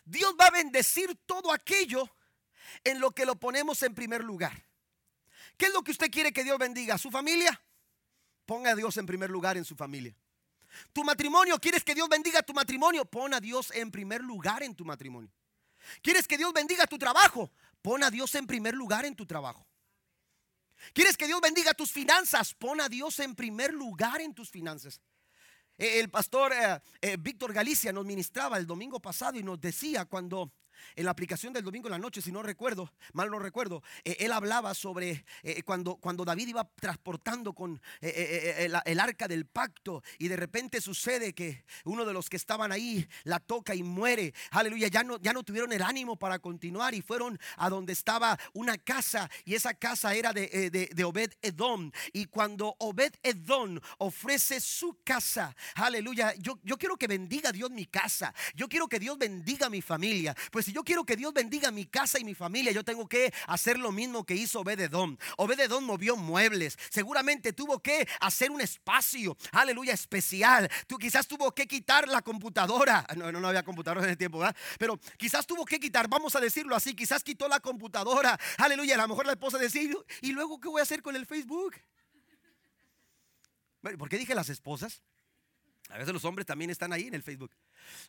[0.06, 2.08] Dios va a bendecir todo aquello
[2.84, 4.64] en lo que lo ponemos en primer lugar.
[5.58, 6.96] ¿Qué es lo que usted quiere que Dios bendiga?
[6.96, 7.60] ¿Su familia?
[8.46, 10.16] Ponga a Dios en primer lugar en su familia.
[10.94, 13.04] Tu matrimonio, ¿quieres que Dios bendiga tu matrimonio?
[13.04, 15.30] Pon a Dios en primer lugar en tu matrimonio.
[16.00, 17.52] ¿Quieres que Dios bendiga tu trabajo?
[17.82, 19.67] Pon a Dios en primer lugar en tu trabajo.
[20.92, 22.54] ¿Quieres que Dios bendiga tus finanzas?
[22.54, 25.00] Pon a Dios en primer lugar en tus finanzas.
[25.76, 30.04] E, el pastor eh, eh, Víctor Galicia nos ministraba el domingo pasado y nos decía
[30.06, 30.52] cuando
[30.96, 34.16] en la aplicación del domingo en la noche, si no recuerdo, mal no recuerdo, eh,
[34.20, 40.28] él hablaba sobre eh, cuando, cuando David iba transportando con el, arca del pacto y
[40.28, 44.34] de repente sucede que uno de los que estaban ahí la toca y muere.
[44.50, 48.38] Aleluya, ya no, ya no tuvieron el ánimo para continuar y fueron a donde estaba
[48.52, 51.90] una casa y esa casa era de, de, Obed Edom.
[52.12, 57.86] Y cuando Obed Edom ofrece su casa, aleluya, yo, yo quiero que bendiga Dios mi
[57.86, 60.34] casa, yo quiero que Dios bendiga mi familia.
[60.50, 63.32] Pues si yo quiero que Dios bendiga mi casa y mi familia, yo tengo que
[63.46, 65.18] hacer lo mismo que hizo Obededón.
[65.38, 66.76] Obededón movió muebles.
[66.90, 70.70] Seguramente tuvo que hacer un espacio, aleluya, especial.
[70.86, 73.06] Tú quizás tuvo que quitar la computadora.
[73.18, 74.54] No, no, había computadora en el tiempo, ¿verdad?
[74.78, 78.38] Pero quizás tuvo que quitar, vamos a decirlo así, quizás quitó la computadora.
[78.58, 79.82] Aleluya, a lo mejor la esposa decía,
[80.20, 81.74] ¿y luego qué voy a hacer con el Facebook?
[83.98, 85.02] ¿Por qué dije las esposas?
[85.90, 87.50] A veces los hombres también están ahí en el Facebook.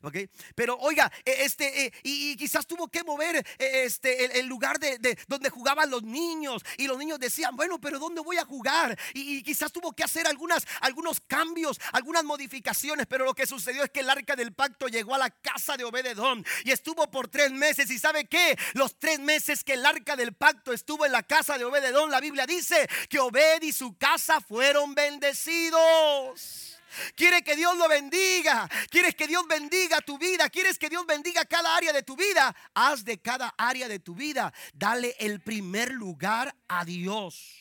[0.02, 0.18] ¿ok?
[0.56, 5.18] Pero oiga, e, este, e, y, quizás tuvo que mover e, este, el, lugar de,
[5.28, 6.62] donde jugaban los niños.
[6.78, 8.98] Y los niños decían, bueno, pero ¿dónde voy a jugar?
[9.14, 13.06] Y, quizás tuvo que hacer algunas, algunos cambios, algunas modificaciones.
[13.08, 15.86] Pero lo que sucedió es que el arca del pacto llegó a la casa de
[15.86, 17.90] Obededón y estuvo por tres meses.
[17.90, 18.58] ¿Y sabe qué?
[18.74, 22.20] Los tres meses que el arca del pacto estuvo en la casa de Obededón, la
[22.20, 26.69] Biblia dice que Obed y su casa fueron bendecidos.
[27.16, 28.70] Quiere que Dios lo bendiga.
[28.90, 30.50] Quieres que Dios bendiga tu vida.
[30.50, 32.56] Quieres que Dios bendiga cada área de tu vida.
[32.74, 34.54] Haz de cada área de tu vida.
[34.74, 37.60] Dale el primer lugar a Dios.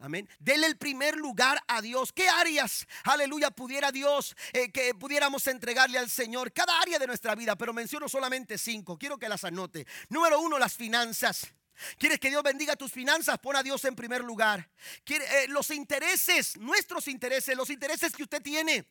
[0.00, 0.28] Amén.
[0.38, 2.12] Dele el primer lugar a Dios.
[2.12, 6.52] ¿Qué áreas, aleluya, pudiera Dios eh, que pudiéramos entregarle al Señor?
[6.52, 8.96] Cada área de nuestra vida, pero menciono solamente cinco.
[8.96, 9.88] Quiero que las anote.
[10.08, 11.52] Número uno, las finanzas.
[11.98, 13.38] ¿Quieres que Dios bendiga tus finanzas?
[13.38, 14.70] Pon a Dios en primer lugar.
[15.04, 18.86] ¿Quiere, eh, los intereses, nuestros intereses, los intereses que usted tiene.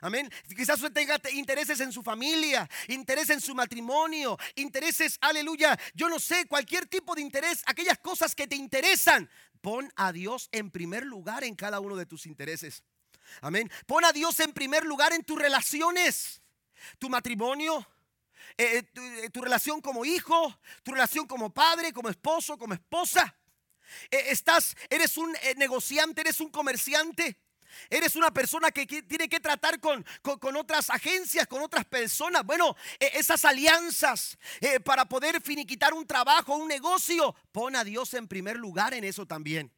[0.00, 0.30] Amén.
[0.56, 5.78] Quizás usted tenga intereses en su familia, intereses en su matrimonio, intereses, aleluya.
[5.94, 9.30] Yo no sé, cualquier tipo de interés, aquellas cosas que te interesan.
[9.60, 12.82] Pon a Dios en primer lugar en cada uno de tus intereses.
[13.40, 13.70] Amén.
[13.86, 16.42] Pon a Dios en primer lugar en tus relaciones,
[16.98, 17.86] tu matrimonio,
[18.56, 23.36] eh, eh, eh, tu, relación como hijo, tu relación como padre, como esposo, como esposa.
[24.10, 27.36] estás, eres un negociante, eres un comerciante.
[27.90, 32.44] Eres una persona que tiene que tratar con, con, otras agencias, con otras personas.
[32.44, 34.38] Bueno, esas alianzas
[34.84, 39.26] para poder finiquitar un trabajo, un negocio, pon a Dios en primer lugar en eso
[39.26, 39.73] también.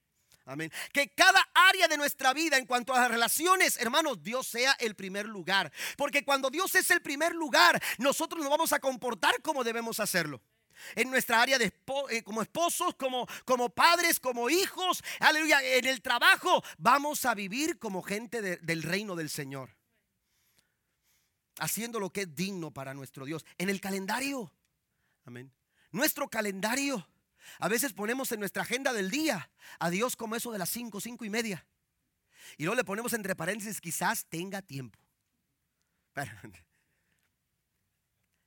[0.47, 0.71] Amén.
[0.93, 4.95] Que cada área de nuestra vida en cuanto a las relaciones, hermanos, Dios sea el
[4.95, 5.73] primer lugar.
[5.97, 10.41] Porque cuando Dios es el primer lugar, nosotros nos vamos a comportar como debemos hacerlo.
[10.95, 11.73] En nuestra área de
[12.11, 17.81] eh, como esposos, como, como padres, como hijos, aleluya, en el trabajo, vamos a vivir
[17.81, 19.77] como gente del reino del Señor.
[21.59, 23.45] Haciendo lo que es digno para nuestro Dios.
[23.59, 24.53] En el calendario,
[25.25, 25.53] amén.
[25.91, 27.05] Nuestro calendario
[27.59, 31.01] a veces ponemos en nuestra agenda del día a Dios como eso de las 5,
[31.01, 31.67] 5 y media.
[32.57, 34.99] Y luego le ponemos entre paréntesis, quizás tenga tiempo.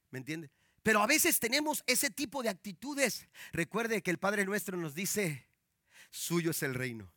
[0.10, 0.50] ¿Me entiende?
[0.84, 3.28] Pero a veces tenemos ese tipo de actitudes.
[3.52, 5.46] Recuerde que el Padre nuestro nos dice,
[6.10, 7.12] suyo es el reino.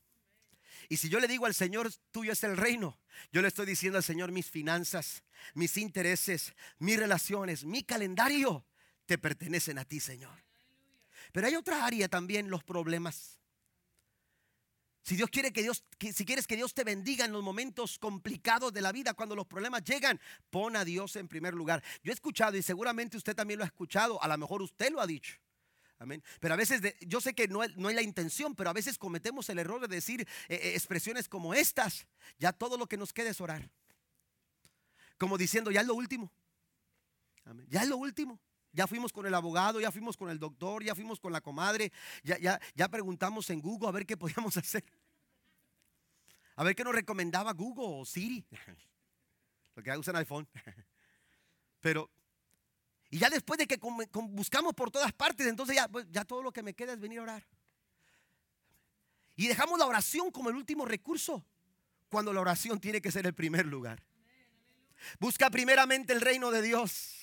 [0.88, 2.98] Y si yo le digo al Señor, tuyo es el reino,
[3.30, 5.22] yo le estoy diciendo al Señor mis finanzas,
[5.54, 8.66] mis intereses, mis relaciones, mi calendario,
[9.06, 10.42] te pertenecen a ti, Señor.
[11.32, 13.40] Pero hay otra área también, los problemas.
[15.02, 18.72] Si Dios quiere que Dios, si quieres que Dios te bendiga en los momentos complicados
[18.72, 21.82] de la vida, cuando los problemas llegan, pon a Dios en primer lugar.
[22.04, 25.00] Yo he escuchado y seguramente usted también lo ha escuchado, a lo mejor usted lo
[25.00, 25.38] ha dicho.
[25.98, 26.22] Amén.
[26.40, 29.48] Pero a veces, yo sé que no, no, hay la intención, pero a veces cometemos
[29.48, 32.06] el error de decir eh, eh, expresiones como estas.
[32.38, 33.70] Ya todo lo que nos queda es orar.
[35.18, 36.32] Como diciendo, ya es lo último.
[37.68, 38.40] Ya es lo último.
[38.72, 41.92] Ya fuimos con el abogado, ya fuimos con el doctor, ya fuimos con la comadre,
[42.22, 44.84] ya, ya, ya preguntamos en Google a ver qué podíamos hacer.
[46.56, 48.44] A ver qué nos recomendaba Google o Siri.
[49.74, 50.48] Lo que usan iPhone.
[51.80, 52.10] Pero,
[53.10, 56.52] y ya después de que buscamos por todas partes, entonces ya, pues, ya todo lo
[56.52, 57.46] que me queda es venir a orar.
[59.36, 61.44] Y dejamos la oración como el último recurso,
[62.08, 64.02] cuando la oración tiene que ser el primer lugar.
[65.18, 67.21] Busca primeramente el reino de Dios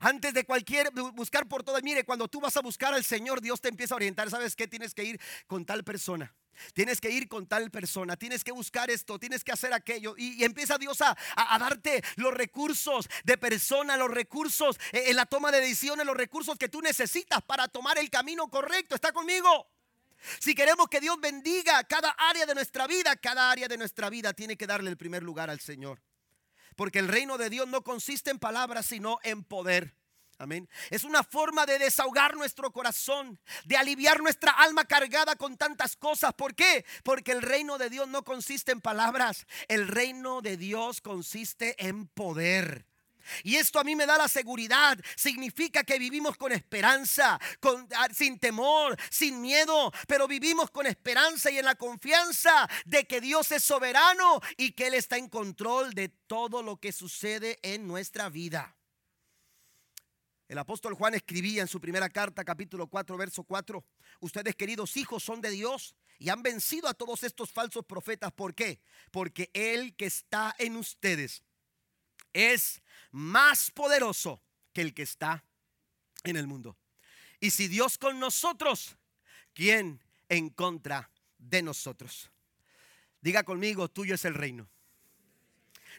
[0.00, 3.60] antes de cualquier buscar por todo, mire, cuando tú vas a buscar al Señor, Dios
[3.60, 4.30] te empieza a orientar.
[4.30, 4.68] ¿Sabes qué?
[4.68, 6.34] Tienes que ir con tal persona.
[6.74, 10.14] Tienes que ir con tal persona, tienes que buscar esto, tienes que hacer aquello.
[10.16, 11.16] Y, empieza Dios a,
[11.58, 16.56] darte los recursos de persona, los recursos eh, en la toma de decisiones, los recursos
[16.58, 18.94] que tú necesitas para tomar el camino correcto.
[18.94, 19.68] ¿Está conmigo?
[20.38, 24.32] Si queremos que Dios bendiga cada área de nuestra vida, cada área de nuestra vida
[24.32, 26.00] tiene que darle el primer lugar al Señor.
[26.76, 29.94] Porque el reino de Dios no consiste en palabras, sino en poder.
[30.38, 30.68] Amén.
[30.90, 36.34] Es una forma de desahogar nuestro corazón, de aliviar nuestra alma cargada con tantas cosas.
[36.34, 36.84] ¿Por qué?
[37.04, 39.46] Porque el reino de Dios no consiste en palabras.
[39.68, 42.91] El reino de Dios consiste en poder.
[43.42, 44.98] Y esto a mí me da la seguridad.
[45.16, 51.50] Significa que vivimos con esperanza, con, ah, sin temor, sin miedo, pero vivimos con esperanza
[51.50, 55.92] y en la confianza de que Dios es soberano y que Él está en control
[55.94, 58.76] de todo lo que sucede en nuestra vida.
[60.52, 63.82] El apóstol Juan escribía en su primera carta, capítulo 4, verso 4,
[64.20, 68.32] ustedes queridos hijos son de Dios y han vencido a todos estos falsos profetas.
[68.32, 68.78] ¿Por qué?
[69.10, 71.42] Porque el que está en ustedes
[72.32, 75.44] es más poderoso que el que está
[76.24, 76.76] en el mundo.
[77.40, 78.96] Y si Dios con nosotros,
[79.54, 82.30] ¿quién en contra de nosotros?
[83.20, 84.68] Diga conmigo, tuyo es el reino.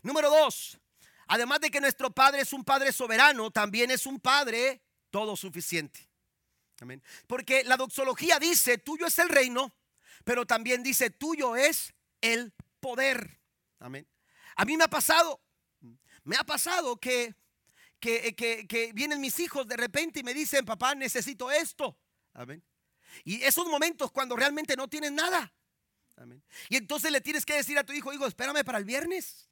[0.02, 0.80] Número dos,
[1.28, 6.08] Además de que nuestro Padre es un Padre soberano, también es un Padre todo suficiente.
[6.80, 7.02] Amén.
[7.28, 9.74] Porque la doxología dice, tuyo es el reino,
[10.26, 13.40] pero también dice, tuyo es el poder.
[13.80, 14.08] Amén.
[14.56, 15.40] A mí me ha pasado,
[16.24, 17.36] me ha pasado que,
[18.00, 21.98] que, que, vienen mis hijos de repente y me dicen, papá, necesito esto.
[22.34, 22.64] Amén.
[23.24, 25.54] Y esos momentos cuando realmente no tienen nada.
[26.16, 26.44] Amén.
[26.70, 29.50] Y entonces le tienes que decir a tu hijo, hijo, espérame para el viernes.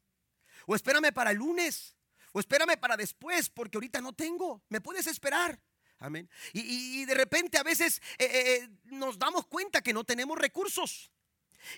[0.66, 1.96] O espérame para el lunes.
[2.32, 4.62] O espérame para después, porque ahorita no tengo.
[4.68, 5.60] ¿Me puedes esperar?
[5.98, 6.28] Amén.
[6.52, 11.12] Y, de repente a veces eh, eh, eh, nos damos cuenta que no tenemos recursos.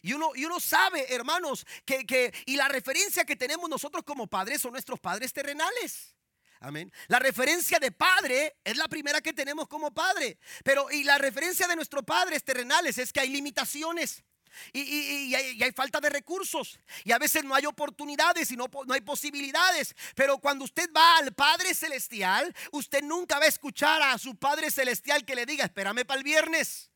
[0.03, 4.27] Y uno, y uno sabe, hermanos, que, que, y la referencia que tenemos nosotros como
[4.27, 6.15] padres son nuestros padres terrenales.
[6.61, 6.91] Amén.
[7.09, 10.39] La referencia de padre es la primera que tenemos como padre.
[10.63, 14.25] Pero, y la referencia de nuestros padres terrenales es que hay limitaciones.
[14.73, 16.79] Y, hay, falta de recursos.
[17.05, 19.95] Y a veces no hay oportunidades y no, no hay posibilidades.
[20.15, 24.71] Pero cuando usted va al Padre Celestial, usted nunca va a escuchar a su Padre
[24.71, 26.91] Celestial que le diga, espérame para el viernes.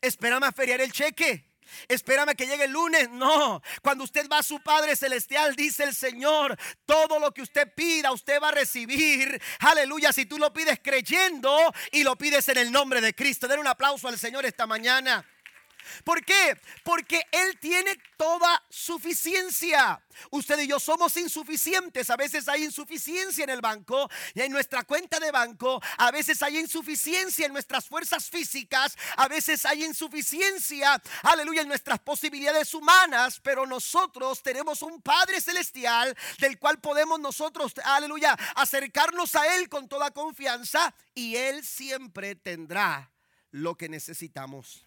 [0.00, 1.55] Espérame a feriar el cheque.
[1.88, 3.10] Espérame que llegue el lunes.
[3.10, 7.72] No, cuando usted va a su Padre Celestial, dice el Señor, todo lo que usted
[7.74, 9.40] pida, usted va a recibir.
[9.60, 11.56] Aleluya, si tú lo pides creyendo
[11.92, 13.48] y lo pides en el nombre de Cristo.
[13.48, 15.24] Den un aplauso al Señor esta mañana.
[16.04, 16.58] ¿Por qué?
[16.82, 20.02] Porque Él tiene toda suficiencia.
[20.30, 22.10] Usted y yo somos insuficientes.
[22.10, 25.80] A veces hay insuficiencia en el banco y en nuestra cuenta de banco.
[25.98, 28.96] A veces hay insuficiencia en nuestras fuerzas físicas.
[29.16, 33.40] A veces hay insuficiencia, aleluya, en nuestras posibilidades humanas.
[33.42, 39.88] Pero nosotros tenemos un Padre Celestial del cual podemos nosotros, aleluya, acercarnos a Él con
[39.88, 43.10] toda confianza y Él siempre tendrá
[43.50, 44.85] lo que necesitamos.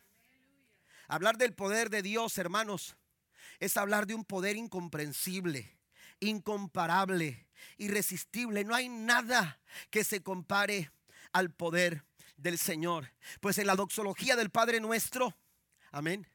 [1.10, 2.96] Hablar del poder de Dios, hermanos,
[3.60, 5.76] es hablar de un poder incomprensible,
[6.20, 7.48] incomparable,
[7.78, 8.64] irresistible.
[8.64, 10.92] No hay nada que se compare
[11.34, 12.04] al poder
[12.38, 13.12] del Señor.
[13.42, 15.36] Pues en la doxología del Padre nuestro,
[15.92, 16.28] amén.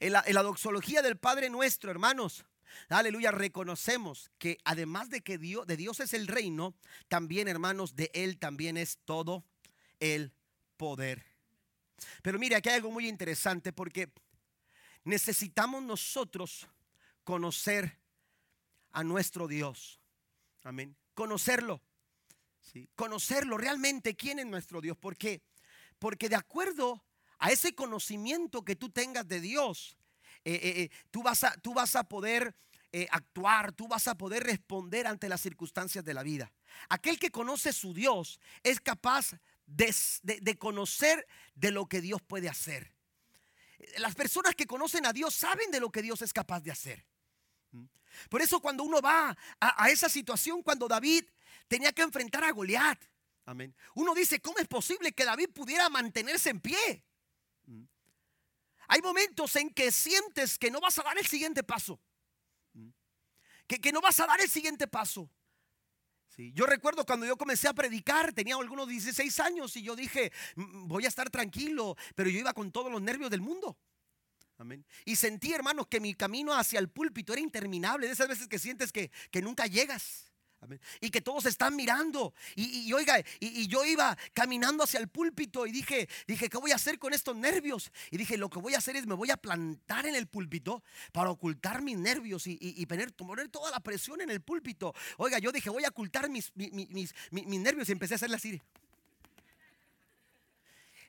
[0.00, 2.44] En la, doxología del Padre nuestro, hermanos,
[2.90, 6.74] Aleluya, reconocemos que además de que Dios, de Dios es el reino,
[7.08, 9.44] también hermanos, de Él también es todo
[9.98, 10.34] el
[10.76, 11.29] poder.
[12.22, 14.12] Pero mire, aquí hay algo muy interesante porque
[15.04, 16.66] necesitamos nosotros
[17.24, 17.98] conocer
[18.92, 20.00] a nuestro Dios.
[20.62, 20.96] Amén.
[21.14, 21.82] Conocerlo.
[22.60, 22.88] ¿sí?
[22.94, 24.96] Conocerlo realmente quién es nuestro Dios.
[24.96, 25.42] ¿Por qué?
[25.98, 27.04] Porque de acuerdo
[27.38, 29.96] a ese conocimiento que tú tengas de Dios,
[30.44, 32.54] eh, eh, eh, tú, vas a, tú vas a poder
[33.10, 36.52] actuar, tú vas a poder responder ante las circunstancias de la vida.
[36.88, 39.34] Aquel que conoce su Dios es capaz
[39.70, 42.92] de, conocer de lo que Dios puede hacer.
[43.98, 47.06] Las personas que conocen a Dios saben de lo que Dios es capaz de hacer.
[48.28, 51.24] Por eso cuando uno va a, esa situación, cuando David
[51.68, 53.00] tenía que enfrentar a Goliat,
[53.46, 53.74] amén.
[53.94, 57.04] Uno dice, ¿cómo es posible que David pudiera mantenerse en pie?
[57.66, 57.84] ¿Mm?
[58.88, 62.00] Hay momentos en que sientes que no vas a dar el siguiente paso.
[62.72, 62.88] ¿Mm?
[63.68, 65.30] Que, que no vas a dar el siguiente paso.
[66.36, 71.04] Yo recuerdo cuando yo comencé a predicar, tenía algunos 16 años y yo dije, voy
[71.04, 73.76] a estar tranquilo, pero yo iba con todos los nervios del mundo.
[74.56, 74.84] Amén.
[75.04, 78.58] Y sentí, hermanos, que mi camino hacia el púlpito era interminable, de esas veces que
[78.58, 80.29] sientes que, que nunca llegas.
[81.00, 82.34] Y que todos están mirando.
[82.54, 86.76] Y, oiga, y, yo iba caminando hacia el púlpito y dije, dije, ¿qué voy a
[86.76, 87.90] hacer con estos nervios?
[88.10, 90.82] Y dije, lo que voy a hacer es me voy a plantar en el púlpito
[91.12, 94.94] para ocultar mis nervios y, poner, toda la presión en el púlpito.
[95.16, 98.36] Oiga, yo dije, voy a ocultar mis, mis, mis, mis nervios y empecé a hacerle
[98.36, 98.60] así.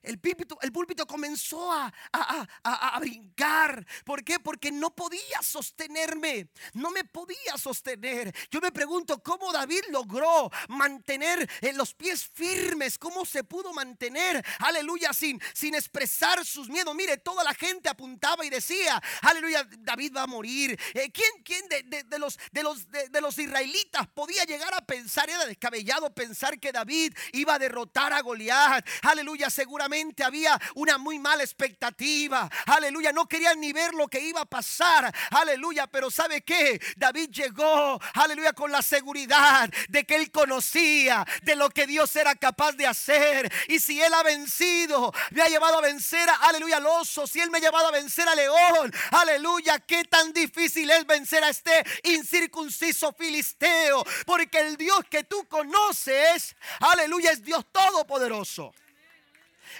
[0.03, 3.85] El púlpito, el púlpito comenzó a, a, brincar.
[4.03, 4.39] ¿Por qué?
[4.39, 6.49] Porque no podía sostenerme.
[6.73, 8.33] No me podía sostener.
[8.49, 12.97] Yo me pregunto cómo David logró mantener eh, los pies firmes.
[12.97, 14.43] ¿Cómo se pudo mantener?
[14.59, 16.95] Aleluya, sin, sin expresar sus miedos.
[16.95, 20.79] Mire, toda la gente apuntaba y decía, aleluya, David va a morir.
[20.95, 25.45] Eh, ¿Quién, quién de, los, de, los, de, los israelitas podía llegar a pensar, era
[25.45, 28.87] descabellado pensar que David iba a derrotar a Goliat?
[29.03, 29.90] Aleluya, seguramente
[30.23, 32.49] había una muy mala expectativa.
[32.65, 35.13] Aleluya, no querían ni ver lo que iba a pasar.
[35.31, 36.81] Aleluya, pero ¿sabe qué?
[36.95, 42.35] David llegó, aleluya, con la seguridad de que él conocía de lo que Dios era
[42.35, 43.51] capaz de hacer.
[43.67, 47.51] Y si él ha vencido, me ha llevado a vencer, aleluya, al oso, si él
[47.51, 51.83] me ha llevado a vencer a león, aleluya, qué tan difícil es vencer a este
[52.03, 54.03] incircunciso filisteo.
[54.25, 58.73] Porque el Dios que tú conoces, aleluya, es Dios todopoderoso.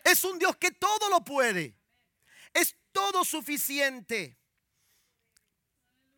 [0.04, 1.76] Es un Dios que todo lo puede.
[2.54, 4.38] Es todo suficiente.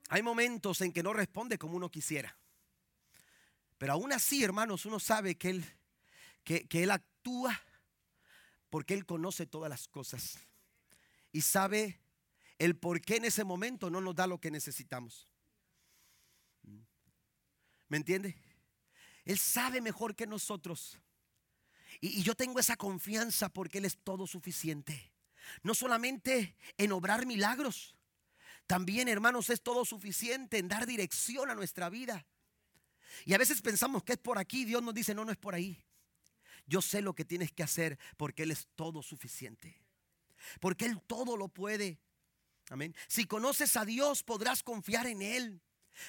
[0.10, 2.38] Hay momentos en que no responde como uno quisiera.
[3.78, 5.66] Pero aún así, hermanos, uno sabe que Él,
[6.44, 7.60] que, Él actúa
[8.70, 10.40] porque Él conoce todas las cosas.
[11.32, 12.00] Y sabe
[12.60, 15.28] el por qué en ese momento no nos da lo que necesitamos.
[17.90, 18.38] ¿Me entiende?
[19.26, 21.00] Él sabe mejor que nosotros
[22.04, 25.14] y, yo tengo esa confianza porque Él es todo suficiente.
[25.62, 27.96] No solamente en obrar milagros,
[28.68, 32.26] también, hermanos, es todo suficiente en dar dirección a nuestra vida.
[33.24, 35.56] Y a veces pensamos que es por aquí, Dios nos dice, no, no es por
[35.56, 35.82] ahí.
[36.66, 39.82] Yo sé lo que tienes que hacer porque Él es todo suficiente.
[40.60, 42.02] Porque Él todo lo puede.
[42.70, 42.94] Amén.
[43.08, 45.62] Si conoces a Dios, podrás confiar en Él.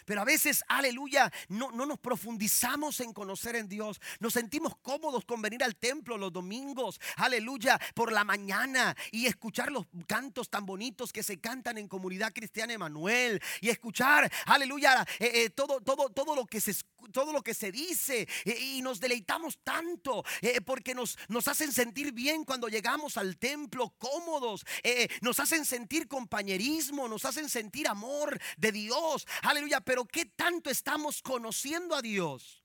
[0.04, 4.00] Pero a veces, aleluya, no, no, nos profundizamos en conocer en Dios.
[4.20, 9.70] Nos sentimos cómodos con venir al templo los domingos, aleluya, por la mañana y escuchar
[9.70, 15.30] los cantos tan bonitos que se cantan en comunidad cristiana Emanuel y escuchar, aleluya, eh,
[15.34, 16.74] eh, todo, todo, todo lo que se
[17.12, 20.24] todo lo que se dice eh, y nos deleitamos tanto
[20.64, 24.64] porque nos, nos hacen sentir bien cuando llegamos al templo, cómodos,
[25.20, 31.22] nos hacen sentir compañerismo, nos hacen sentir amor de Dios, aleluya pero ¿qué tanto estamos
[31.22, 32.62] conociendo a Dios?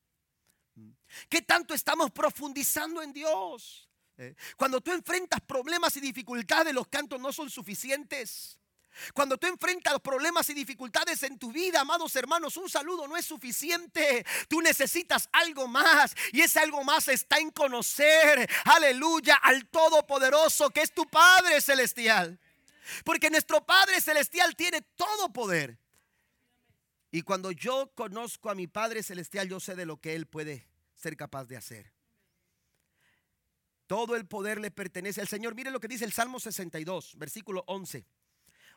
[1.28, 3.89] ¿Qué tanto estamos profundizando en Dios?
[4.18, 8.60] Eh, cuando tú enfrentas problemas y dificultades, los cantos no son suficientes.
[9.14, 13.16] Cuando tú enfrentas los problemas y dificultades en tu vida, amados hermanos, un saludo no
[13.16, 14.26] es suficiente.
[14.47, 20.82] Tú necesitas algo más y ese algo más está en conocer, aleluya, al Todopoderoso que
[20.82, 22.39] es tu Padre Celestial.
[23.05, 25.78] Porque nuestro Padre Celestial tiene todo poder.
[27.12, 30.68] Y cuando yo conozco a mi Padre Celestial, yo sé de lo que Él puede
[30.93, 31.91] ser capaz de hacer.
[33.88, 35.55] Todo el poder le pertenece al Señor.
[35.55, 38.05] Mire lo que dice el Salmo 62, versículo 11.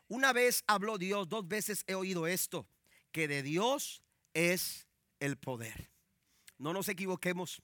[0.09, 2.67] Una vez habló Dios, dos veces he oído esto,
[3.13, 4.03] que de Dios
[4.33, 4.87] es
[5.21, 5.91] el poder.
[6.57, 7.63] No nos equivoquemos.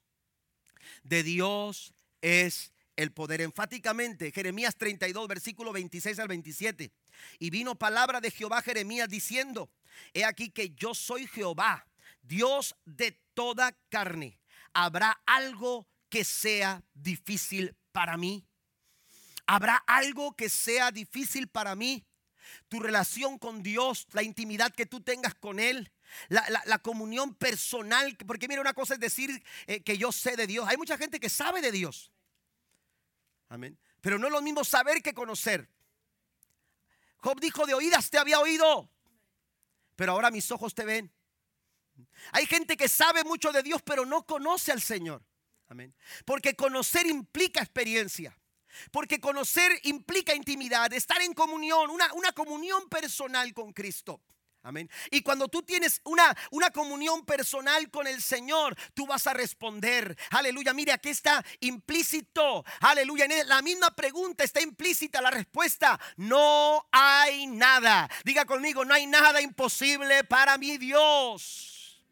[1.02, 3.40] De Dios es el poder.
[3.40, 6.90] Enfáticamente, Jeremías 32, versículo 26 al 27.
[7.38, 9.70] Y vino palabra de Jehová Jeremías diciendo,
[10.12, 11.86] He aquí que yo soy Jehová,
[12.22, 14.38] Dios de toda carne.
[14.72, 18.46] ¿Habrá algo que sea difícil para mí?
[19.46, 22.04] ¿Habrá algo que sea difícil para mí?
[22.68, 25.90] Tu relación con Dios, la intimidad que tú tengas con Él,
[26.28, 28.16] la, comunión personal.
[28.26, 30.66] Porque mira, una cosa es decir eh, que yo sé de Dios.
[30.68, 32.12] Hay mucha gente que sabe de Dios.
[33.48, 33.78] Amén.
[34.00, 35.68] Pero no es lo mismo saber que conocer.
[37.18, 38.90] Job dijo, de oídas te había oído,
[39.96, 41.12] pero ahora mis ojos te ven.
[42.32, 45.22] Hay gente que sabe mucho de Dios, pero no conoce al Señor.
[45.68, 45.94] Amén.
[46.24, 48.38] Porque conocer implica experiencia.
[48.90, 54.22] Porque conocer implica intimidad, estar en comunión, una, una comunión personal con Cristo.
[54.62, 54.90] Amén.
[55.10, 60.16] Y cuando tú tienes una, una comunión personal con el Señor, tú vas a responder.
[60.30, 60.74] Aleluya.
[60.74, 62.64] Mire, aquí está implícito.
[62.80, 63.26] Aleluya.
[63.26, 65.98] En la misma pregunta está implícita la respuesta.
[66.16, 68.10] No hay nada.
[68.24, 72.02] Diga conmigo, no hay nada imposible para mi Dios.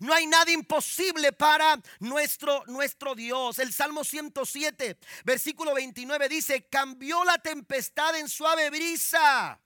[0.00, 3.58] No hay nada imposible para nuestro, nuestro Dios.
[3.60, 9.60] El Salmo 107, versículo 29 dice, cambió la tempestad en suave brisa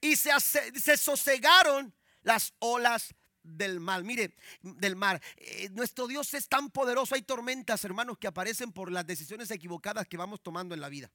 [0.00, 4.04] y se, sosegaron las olas del mal.
[4.04, 5.20] Mire, del mar.
[5.36, 7.14] Eh, nuestro Dios es tan poderoso.
[7.14, 11.10] Hay tormentas, hermanos, que aparecen por las decisiones equivocadas que vamos tomando en la vida.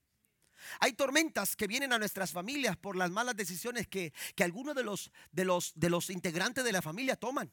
[0.79, 5.11] Hay tormentas que vienen a nuestras familias por las malas decisiones que, algunos de los,
[5.31, 7.51] de, los, de los integrantes de la familia toman.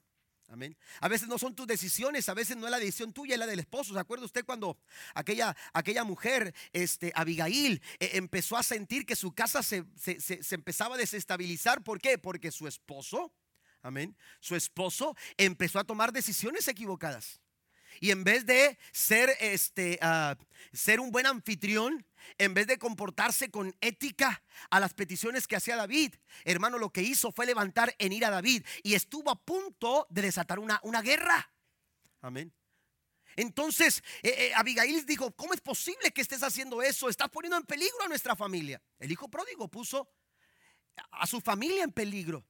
[1.00, 3.46] A veces no son tus decisiones, a veces no es la decisión tuya, es la
[3.46, 3.94] del esposo.
[3.94, 4.78] ¿Se acuerda usted cuando
[5.14, 10.96] aquella, aquella mujer, este, Abigail, eh, empezó a sentir que su casa se, se empezaba
[10.96, 11.82] a desestabilizar?
[11.82, 12.18] ¿Por qué?
[12.18, 13.32] Porque su esposo,
[13.82, 17.40] amén, su esposo empezó a tomar decisiones equivocadas.
[18.00, 20.36] Y en vez de ser, este, ah,
[20.72, 22.06] ser un buen anfitrión,
[22.38, 26.14] en vez de comportarse con ética a las peticiones que hacía David,
[26.44, 30.22] hermano, lo que hizo fue levantar en ira a David y estuvo a punto de
[30.22, 31.52] desatar una, una guerra.
[32.20, 32.52] Amén.
[33.36, 37.08] Entonces eh, eh, Abigail dijo, ¿cómo es posible que estés haciendo eso?
[37.08, 38.80] Estás poniendo en peligro a nuestra familia.
[38.98, 40.08] El hijo pródigo puso
[41.10, 42.46] a su familia en peligro.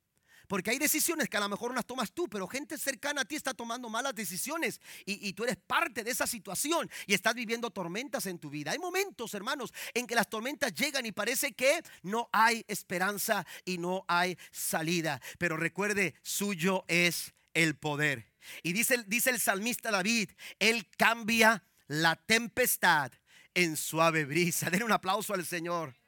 [0.52, 3.36] Porque hay decisiones que a lo mejor las tomas tú, pero gente cercana a ti
[3.36, 8.26] está tomando malas decisiones y, tú eres parte de esa situación y estás viviendo tormentas
[8.26, 8.72] en tu vida.
[8.72, 13.78] Hay momentos, hermanos, en que las tormentas llegan y parece que no hay esperanza y
[13.78, 15.22] no hay salida.
[15.38, 18.30] Pero recuerde, suyo es el poder.
[18.62, 23.10] Y dice, dice el salmista David, Él cambia la tempestad
[23.54, 24.68] en suave brisa.
[24.68, 26.01] Den un aplauso al Señor.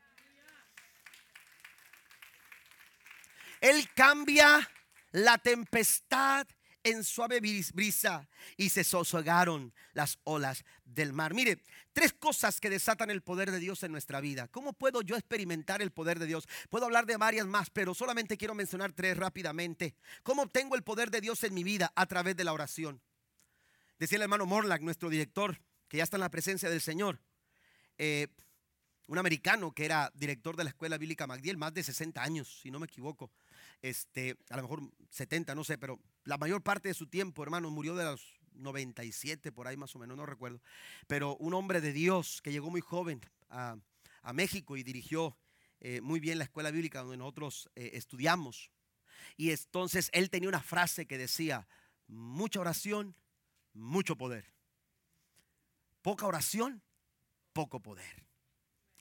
[3.65, 4.71] Él cambia
[5.13, 6.47] la tempestad
[6.83, 11.33] en suave brisa y se sosegaron las olas del mar.
[11.33, 11.63] Mire,
[11.95, 14.49] tres cosas que desatan el poder de Dios en nuestra vida.
[14.49, 16.47] ¿Cómo puedo yo experimentar el poder de Dios?
[16.69, 19.95] Puedo hablar de varias más, pero solamente quiero mencionar tres rápidamente.
[20.23, 21.91] ¿Cómo obtengo el poder de Dios en mi vida?
[21.97, 23.01] A través de la oración.
[23.99, 25.59] Decía el hermano Morlack, nuestro director,
[25.89, 27.19] que ya está en la presencia del Señor.
[27.97, 28.29] Eh,
[29.07, 32.71] un americano que era director de la escuela bíblica MacDiel, más de 60 años, si
[32.71, 33.31] no me equivoco
[33.85, 34.81] este, a lo mejor
[35.11, 39.53] 70, no sé, pero la mayor parte de su tiempo, hermano, murió de los 97,
[39.53, 40.63] por ahí más o menos, no recuerdo.
[41.07, 43.21] Pero un hombre de Dios que llegó muy joven
[43.51, 43.77] a,
[44.33, 45.37] México y dirigió
[45.81, 48.71] eh, muy bien la escuela bíblica donde nosotros eh, estudiamos.
[49.37, 51.69] Y entonces él tenía una frase que decía,
[52.07, 53.15] mucha oración,
[53.75, 54.47] mucho poder.
[56.01, 56.83] Poca oración,
[57.53, 58.25] poco poder.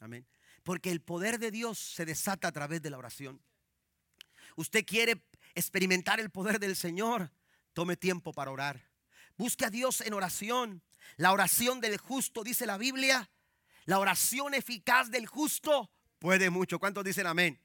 [0.01, 0.27] Amén.
[0.61, 3.41] Porque el poder de Dios se desata a través de la oración
[4.55, 5.23] usted quiere
[5.55, 7.31] experimentar el poder del Señor,
[7.73, 8.89] tome tiempo para orar.
[9.37, 10.83] Busque a Dios en oración.
[11.17, 13.29] La oración del justo, dice la Biblia,
[13.85, 16.79] la oración eficaz del justo puede mucho.
[16.79, 17.59] ¿Cuántos dicen amén?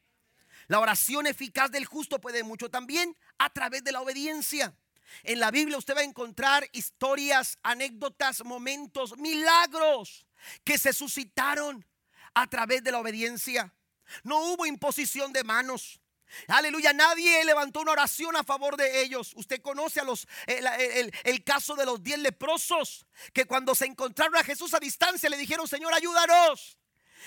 [0.66, 4.76] La oración eficaz del justo puede mucho también a través de la obediencia.
[5.22, 10.26] En la Biblia usted va a encontrar historias, anécdotas, momentos, milagros
[10.64, 11.86] que se suscitaron
[12.34, 13.74] a través de la obediencia.
[14.22, 16.00] No hubo imposición de manos.
[16.48, 19.32] Aleluya, nadie levantó una oración a favor de ellos.
[19.34, 24.36] Usted conoce a los, el, el, caso de los diez leprosos que cuando se encontraron
[24.36, 26.78] a Jesús a distancia le dijeron, Señor, ayúdanos.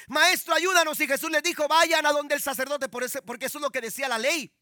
[0.07, 0.99] Maestro, ayúdanos.
[0.99, 4.07] Y Jesús les dijo, vayan a donde el sacerdote, porque eso es lo que decía
[4.07, 4.53] la ley.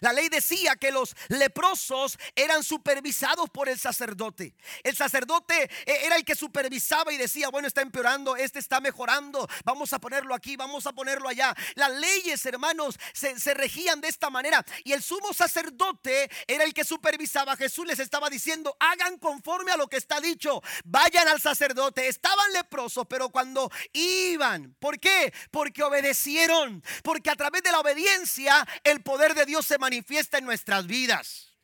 [0.00, 4.54] La ley decía que los leprosos eran supervisados por el sacerdote.
[4.82, 9.48] El sacerdote eh, era el que supervisaba y decía, bueno, está empeorando, este está mejorando,
[9.64, 11.54] vamos a ponerlo aquí, vamos a ponerlo allá.
[11.74, 14.64] Las leyes, hermanos, se, regían de esta manera.
[14.84, 17.56] Y el sumo sacerdote era el que supervisaba.
[17.56, 22.08] Jesús les estaba diciendo, hagan conforme a lo que está dicho, vayan al sacerdote.
[22.08, 25.32] Estaban leprosos, pero cuando iban, ¿por qué?
[25.50, 30.44] Porque obedecieron, porque a través de la obediencia el poder de Dios se manifiesta en
[30.44, 31.56] nuestras vidas.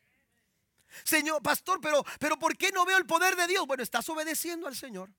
[1.04, 3.66] Señor, pastor, pero, pero ¿por qué no veo el poder de Dios?
[3.66, 5.11] Bueno, estás obedeciendo al Señor.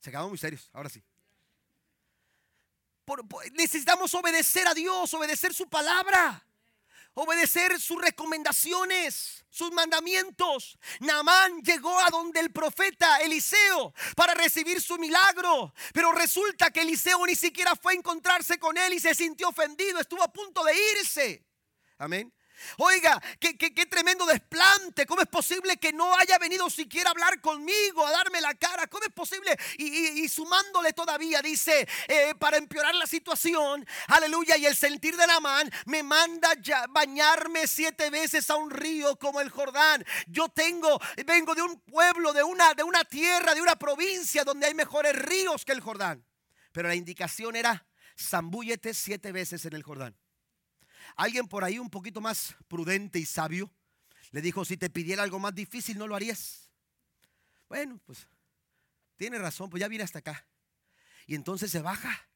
[0.00, 1.04] Se quedaron muy serios, ahora sí.
[3.52, 6.42] necesitamos obedecer a Dios, obedecer su palabra,
[7.14, 10.78] obedecer sus recomendaciones, sus mandamientos.
[11.00, 17.24] Naamán llegó a donde el profeta Eliseo para recibir su milagro, pero resulta que Eliseo
[17.26, 20.74] ni siquiera fue a encontrarse con él y se sintió ofendido, estuvo a punto de
[20.98, 21.44] irse.
[21.98, 22.32] Amén.
[22.78, 25.06] Oiga, qué, tremendo desplante.
[25.06, 28.86] ¿Cómo es posible que no haya venido siquiera a hablar conmigo, a darme la cara?
[28.86, 29.56] ¿Cómo es posible?
[29.78, 35.70] Y, sumándole todavía, dice, eh, para empeorar la situación, aleluya, y el sentir de Namán
[35.86, 40.04] me manda ya bañarme siete veces a un río como el Jordán.
[40.26, 44.66] Yo tengo, vengo de un pueblo, de una, de una tierra, de una provincia donde
[44.66, 46.24] hay mejores ríos que el Jordán.
[46.72, 47.86] Pero la indicación era,
[48.18, 50.16] zambúllete siete veces en el Jordán.
[51.16, 53.70] Alguien por ahí un poquito más prudente y sabio
[54.32, 56.70] le dijo, si te pidiera algo más difícil, no lo harías.
[57.68, 58.26] Bueno, pues
[59.16, 60.46] tiene razón, pues ya viene hasta acá.
[61.26, 62.28] Y entonces se baja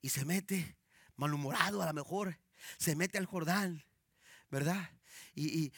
[0.00, 0.76] y se mete,
[1.16, 2.38] malhumorado a lo mejor,
[2.78, 3.84] se mete al Jordán,
[4.50, 4.90] ¿verdad?
[5.34, 5.72] Y,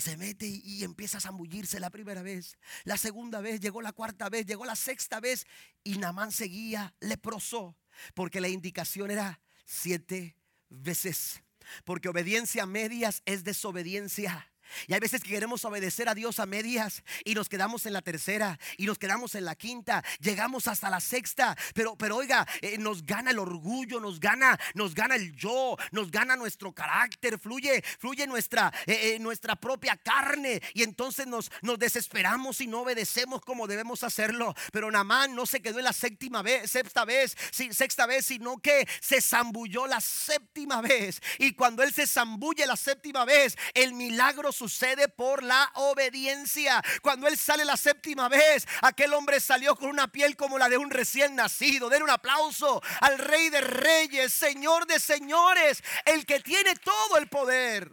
[0.00, 4.28] se mete y, empieza a zambullirse la primera vez, la segunda vez, llegó la cuarta
[4.28, 5.46] vez, llegó la sexta vez
[5.82, 7.76] y Namán seguía leproso,
[8.14, 10.36] porque la indicación era siete
[10.68, 11.42] veces.
[11.84, 14.48] Porque obediencia a medias es desobediencia.
[14.86, 18.02] Y hay veces que queremos obedecer a Dios a medias y nos quedamos en la
[18.02, 22.78] tercera y nos quedamos en la quinta, llegamos hasta la sexta, pero pero oiga, eh,
[22.78, 27.82] nos gana el orgullo, nos gana, nos gana el yo, nos gana nuestro carácter, fluye,
[27.98, 33.42] fluye nuestra eh, eh, nuestra propia carne y entonces nos nos desesperamos y no obedecemos
[33.42, 34.54] como debemos hacerlo.
[34.72, 38.86] Pero Namán no se quedó en la séptima vez, sexta vez, sexta vez, sino que
[39.00, 44.52] se zambulló la séptima vez y cuando él se zambulle la séptima vez, el milagro
[44.56, 46.82] sucede por la obediencia.
[47.02, 50.78] Cuando él sale la séptima vez, aquel hombre salió con una piel como la de
[50.78, 51.88] un recién nacido.
[51.88, 57.28] Den un aplauso al Rey de Reyes, Señor de Señores, el que tiene todo el
[57.28, 57.90] poder.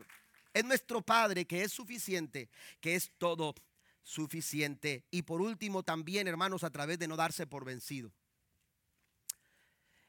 [0.53, 2.49] Es nuestro Padre que es suficiente,
[2.79, 3.55] que es todo
[4.03, 5.03] suficiente.
[5.11, 8.11] Y por último también, hermanos, a través de no darse por vencido.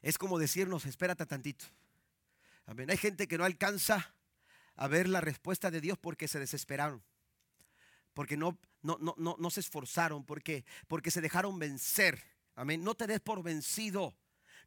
[0.03, 1.65] Es como decirnos, espérate tantito.
[2.67, 2.91] Amén.
[2.91, 4.15] Hay gente que no alcanza
[4.77, 7.03] a ver la respuesta de Dios porque se desesperaron,
[8.13, 12.23] porque no, no, no, no, se esforzaron, porque, porque se dejaron vencer.
[12.55, 12.85] Amén.
[12.85, 14.15] No te des por vencido.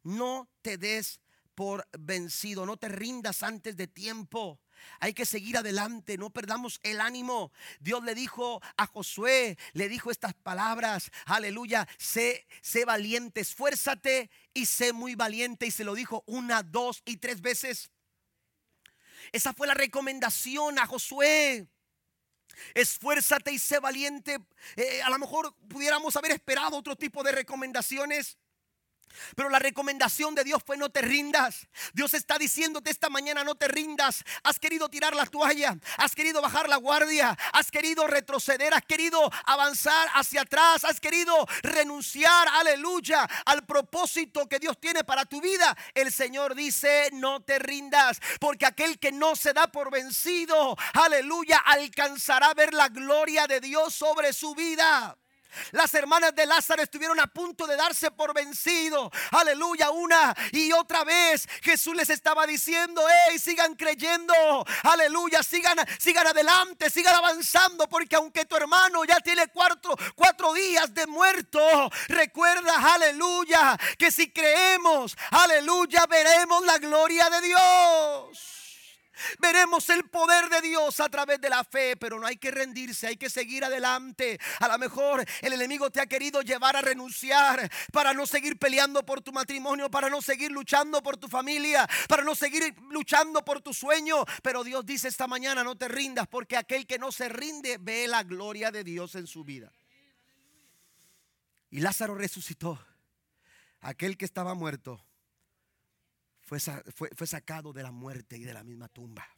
[0.02, 1.20] No te des
[1.54, 2.66] por vencido.
[2.66, 4.60] No te rindas antes de tiempo.
[5.00, 7.52] Hay que seguir adelante, no perdamos el ánimo.
[7.80, 14.66] Dios le dijo a Josué, le dijo estas palabras, aleluya, sé, sé valiente, esfuérzate y
[14.66, 15.66] sé muy valiente.
[15.66, 17.90] Y se lo dijo una, dos y tres veces.
[19.32, 21.66] Esa fue la recomendación a Josué.
[22.74, 24.38] Esfuérzate y sé valiente.
[24.76, 28.36] Eh, a lo mejor pudiéramos haber esperado otro tipo de recomendaciones.
[29.34, 31.66] Pero la recomendación de Dios fue no te rindas.
[31.92, 34.24] Dios está diciéndote esta mañana no te rindas.
[34.42, 39.30] Has querido tirar la toalla, has querido bajar la guardia, has querido retroceder, has querido
[39.44, 45.76] avanzar hacia atrás, has querido renunciar, aleluya, al propósito que Dios tiene para tu vida.
[45.94, 51.58] El Señor dice no te rindas, porque aquel que no se da por vencido, aleluya,
[51.58, 55.16] alcanzará a ver la gloria de Dios sobre su vida.
[55.72, 59.10] Las hermanas de Lázaro estuvieron a punto de darse por vencido.
[59.32, 64.34] Aleluya, una y otra vez Jesús les estaba diciendo, hey, sigan creyendo.
[64.82, 70.92] Aleluya, sigan, sigan adelante, sigan avanzando, porque aunque tu hermano ya tiene cuatro, cuatro días
[70.94, 71.60] de muerto,
[72.08, 78.57] recuerda, aleluya, que si creemos, aleluya, veremos la gloria de Dios.
[79.38, 83.06] Veremos el poder de Dios a través de la fe, pero no hay que rendirse,
[83.06, 84.38] hay que seguir adelante.
[84.60, 89.04] A lo mejor el enemigo te ha querido llevar a renunciar para no seguir peleando
[89.04, 93.60] por tu matrimonio, para no seguir luchando por tu familia, para no seguir luchando por
[93.60, 94.24] tu sueño.
[94.42, 98.08] Pero Dios dice esta mañana, no te rindas, porque aquel que no se rinde ve
[98.08, 99.72] la gloria de Dios en su vida.
[101.70, 102.78] Y Lázaro resucitó.
[103.80, 105.07] Aquel que estaba muerto
[106.48, 109.28] fue, sacado de la muerte y de la misma tumba.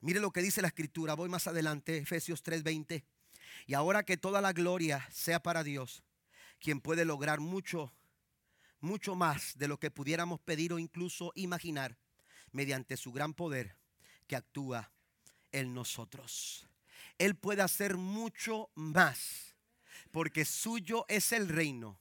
[0.00, 3.04] Mire lo que dice la escritura, voy más adelante, Efesios 3:20.
[3.66, 6.02] Y ahora que toda la gloria sea para Dios,
[6.58, 7.92] quien puede lograr mucho,
[8.80, 11.98] mucho más de lo que pudiéramos pedir o incluso imaginar,
[12.52, 13.76] mediante su gran poder
[14.26, 14.90] que actúa
[15.52, 16.66] en nosotros.
[17.18, 19.54] Él puede hacer mucho más,
[20.12, 21.98] porque suyo es el reino,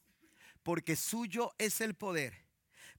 [0.64, 2.45] porque suyo es el poder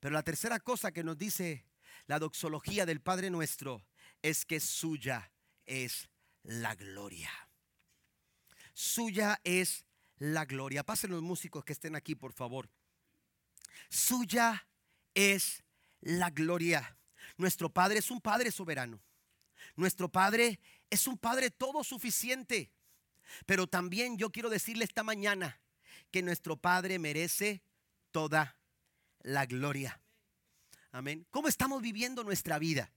[0.07, 1.67] pero la tercera cosa que nos dice
[2.07, 3.85] la doxología del Padre nuestro
[4.23, 5.33] es que suya
[5.65, 6.09] es
[6.45, 7.33] la gloria.
[8.73, 9.85] Suya es
[10.19, 10.85] la gloria.
[10.85, 12.71] Pasen los músicos que estén aquí, por favor.
[13.89, 14.69] Suya
[15.13, 15.65] es
[16.03, 16.97] la gloria.
[17.37, 19.03] Nuestro Padre es un Padre soberano.
[19.75, 22.71] Nuestro Padre es un Padre todo suficiente.
[23.45, 25.61] Pero también yo quiero decirle esta mañana
[26.13, 27.65] que nuestro Padre merece
[28.13, 28.57] toda
[29.27, 30.01] la gloria.
[30.93, 31.27] Amén.
[31.31, 32.93] ¿Cómo estamos viviendo nuestra vida?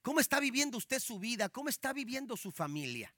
[0.00, 1.48] ¿Cómo está viviendo usted su vida?
[1.48, 3.12] ¿Cómo está viviendo su familia?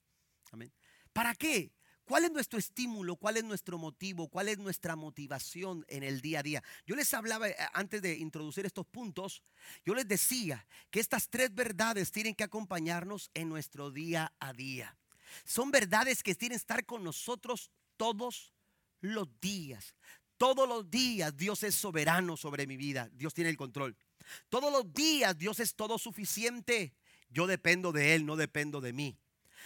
[0.51, 0.73] Amén.
[1.13, 1.73] ¿Para qué?
[2.05, 3.17] ¿Cuál es nuestro estímulo?
[3.17, 4.29] ¿Cuál es nuestro motivo?
[4.29, 6.63] ¿Cuál es nuestra motivación en el día a día?
[6.87, 9.43] Yo les hablaba eh, antes de introducir estos puntos,
[9.85, 14.97] yo les decía que estas tres verdades tienen que acompañarnos en nuestro día a día.
[15.45, 18.55] Son verdades que tienen que estar con nosotros todos
[19.01, 19.95] los días.
[20.37, 23.09] Todos los días Dios es soberano sobre mi vida.
[23.13, 23.97] Dios tiene el control.
[24.49, 26.95] Todos los días Dios es todo suficiente.
[27.29, 29.19] Yo dependo de Él, no dependo de mí.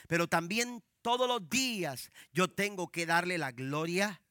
[0.06, 4.22] Pero también todos los días yo tengo que darle la gloria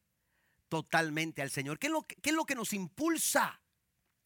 [0.68, 1.78] totalmente al Señor.
[1.78, 3.60] ¿Qué es lo que, lo que nos impulsa?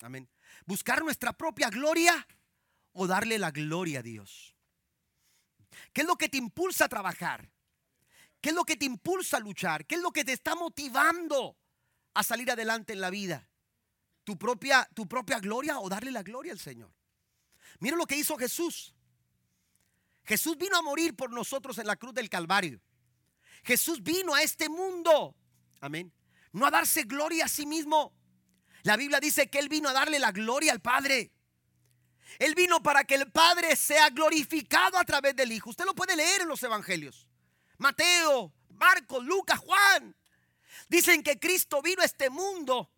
[0.01, 0.29] Amén.
[0.67, 2.27] Buscar nuestra propia gloria
[2.93, 4.55] o darle la gloria a Dios.
[5.93, 7.51] ¿Qué es lo que te impulsa a trabajar?
[8.41, 9.87] ¿Qué es lo que te impulsa a luchar?
[9.87, 11.57] ¿Qué es lo que te está motivando?
[12.15, 13.49] A salir adelante en la vida?
[14.25, 16.91] ¿Tu propia, tu propia gloria o darle la gloria al Señor?
[17.81, 18.95] Mira lo que hizo Jesús.
[20.25, 22.81] Jesús vino a morir por nosotros en la cruz del Calvario.
[23.62, 25.37] Jesús vino a este mundo.
[25.81, 26.12] Amén.
[26.53, 28.15] No a darse gloria a sí mismo.
[28.83, 31.33] La Biblia dice que Él vino a darle la gloria al Padre.
[32.39, 35.71] Él vino para que el Padre sea glorificado a través del Hijo.
[35.71, 37.29] Usted lo puede leer en los Evangelios.
[37.79, 40.15] Mateo, Marcos, Lucas, Juan.
[40.89, 42.91] Dicen que Cristo vino a este mundo.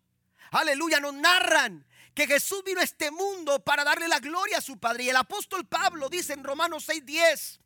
[0.51, 4.77] Aleluya, nos narran que Jesús vino a este mundo para darle la gloria a su
[4.77, 5.03] Padre.
[5.03, 7.59] Y el apóstol Pablo dice en Romanos 6:10,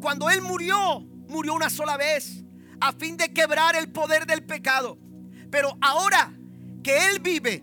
[0.00, 2.44] cuando Él murió, murió una sola vez,
[2.80, 4.98] a fin de quebrar el poder del pecado.
[5.50, 6.32] Pero ahora
[6.82, 7.62] que Él vive,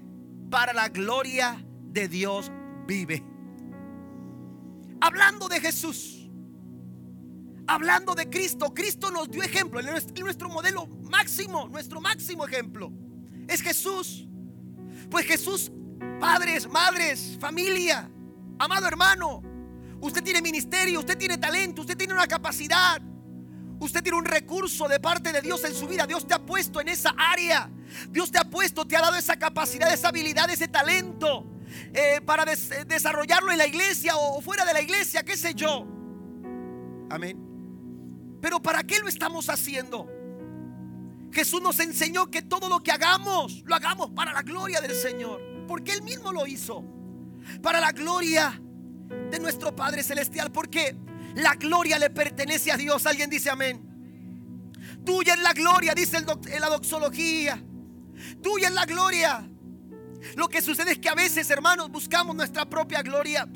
[0.52, 2.52] para la gloria de Dios
[2.86, 3.24] vive.
[5.00, 6.21] Hablando de Jesús,
[7.74, 12.92] hablando de Cristo, Cristo nos dio ejemplo, nuestro modelo máximo, nuestro máximo ejemplo
[13.48, 14.28] es Jesús.
[15.10, 15.72] Pues Jesús
[16.20, 18.10] Padres, madres, familia,
[18.60, 19.42] amado hermano,
[20.02, 23.02] usted tiene ministerio, usted tiene talento, usted tiene una capacidad.
[23.80, 26.06] Usted tiene un recurso de parte de Dios en su vida.
[26.06, 27.68] Dios te ha puesto en esa área.
[28.10, 31.48] Dios te ha puesto, te ha dado esa capacidad, esa habilidad, ese talento
[31.92, 35.88] eh, para desarrollarlo en la iglesia o fuera de la iglesia, qué sé yo.
[37.10, 37.51] Amén.
[38.42, 40.10] Pero ¿para qué lo estamos haciendo?
[41.32, 45.52] Jesús nos enseñó que todo lo que hagamos, lo hagamos para la gloria del Señor
[45.72, 46.84] porque Él mismo lo hizo.
[47.62, 48.62] Para la gloria
[49.30, 50.52] de nuestro Padre Celestial.
[50.52, 50.98] Porque
[51.36, 53.06] la gloria le pertenece a Dios.
[53.06, 53.82] Alguien dice amén.
[55.06, 57.64] Tuya es la gloria, dice en la doxología.
[58.44, 59.50] Tuya es la gloria.
[60.36, 63.48] Lo que sucede es que a veces, hermanos, buscamos nuestra propia gloria.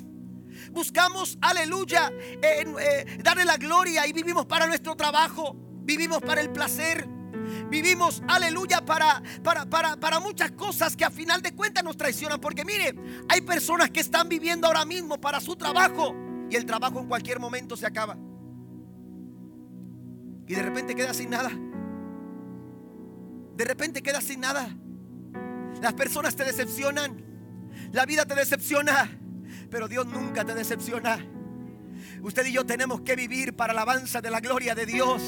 [0.76, 2.12] Buscamos, aleluya,
[2.42, 5.56] eh, darle la gloria y vivimos para nuestro trabajo.
[5.86, 7.08] Vivimos para el placer.
[7.70, 12.42] Vivimos, aleluya, para, para, para, para muchas cosas que a final de cuentas nos traicionan.
[12.42, 12.94] Porque mire,
[13.30, 16.14] hay personas que están viviendo ahora mismo para su trabajo
[16.50, 18.18] y el trabajo en cualquier momento se acaba.
[20.46, 21.52] Y de repente queda sin nada.
[23.56, 24.76] De repente queda sin nada.
[25.82, 27.24] Las personas te decepcionan.
[27.94, 29.22] La vida te decepciona.
[29.76, 31.20] Pero Dios nunca te decepciona.
[32.22, 35.22] Usted y yo tenemos que vivir para la alabanza de la gloria de Dios.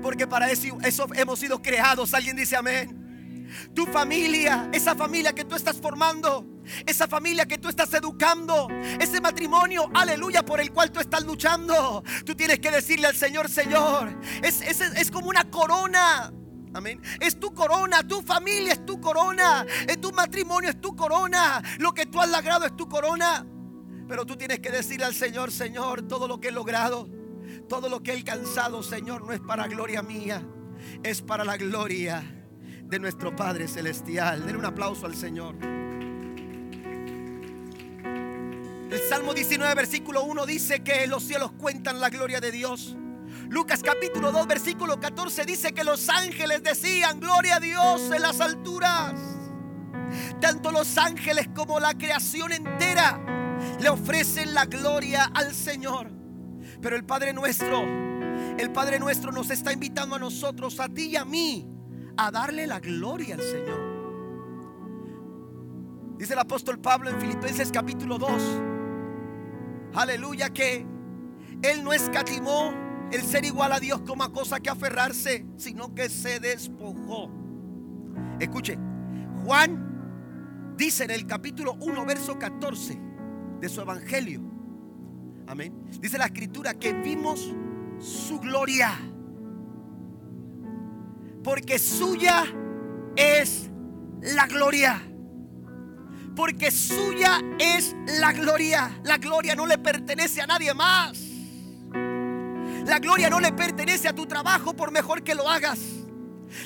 [0.00, 0.78] Porque para eso,
[1.16, 2.14] hemos sido creados.
[2.14, 3.50] Alguien dice amén.
[3.74, 6.46] Tu familia, esa familia que tú estás formando,
[6.86, 8.68] esa familia que tú estás educando,
[9.00, 12.04] ese matrimonio, aleluya, por el cual tú estás luchando.
[12.24, 16.32] Tú tienes que decirle al Señor, Señor, es, es, es como una corona.
[16.72, 17.02] Amén.
[17.18, 21.92] Es tu corona, tu familia es tu corona, es tu matrimonio es tu corona, lo
[21.92, 23.44] que tú has logrado es tu corona.
[24.12, 27.08] Pero tú tienes que decirle al Señor, Señor, todo lo que he logrado
[27.66, 30.42] todo lo que he alcanzado, Señor, no es para gloria mía,
[31.02, 32.22] es para la gloria
[32.84, 34.40] de nuestro Padre Celestial.
[34.44, 35.54] Denle un aplauso al Señor.
[38.90, 42.94] El Salmo 19, versículo 1 dice que los cielos cuentan la gloria de Dios.
[43.48, 48.42] Lucas capítulo 2, versículo 14 dice que los ángeles decían, gloria a Dios en las
[48.42, 49.14] alturas.
[50.38, 53.41] Tanto los ángeles como la creación entera
[53.82, 56.08] le ofrecen la gloria al Señor.
[56.80, 61.16] Pero el Padre nuestro, el Padre nuestro nos está invitando a nosotros, a ti y
[61.16, 61.68] a mí,
[62.16, 63.92] a darle la gloria al Señor.
[66.16, 68.30] Dice el apóstol Pablo en Filipenses capítulo 2.
[69.94, 70.86] Aleluya que
[71.62, 72.72] Él no escatimó
[73.10, 77.28] el ser igual a Dios como a cosa que aferrarse, sino que se despojó.
[78.38, 78.78] Escuche,
[79.44, 83.11] Juan dice en el capítulo 1, verso 14
[83.62, 84.40] de su evangelio,
[85.46, 85.72] Amén.
[86.00, 87.52] Dice la escritura que vimos
[88.00, 88.98] su gloria.
[91.44, 92.44] Porque suya
[93.14, 93.70] es
[94.20, 95.00] la gloria.
[96.34, 99.00] Porque suya es la gloria.
[99.04, 101.18] La gloria no le pertenece a nadie más.
[102.86, 105.78] La gloria no le pertenece a tu trabajo por mejor que lo hagas.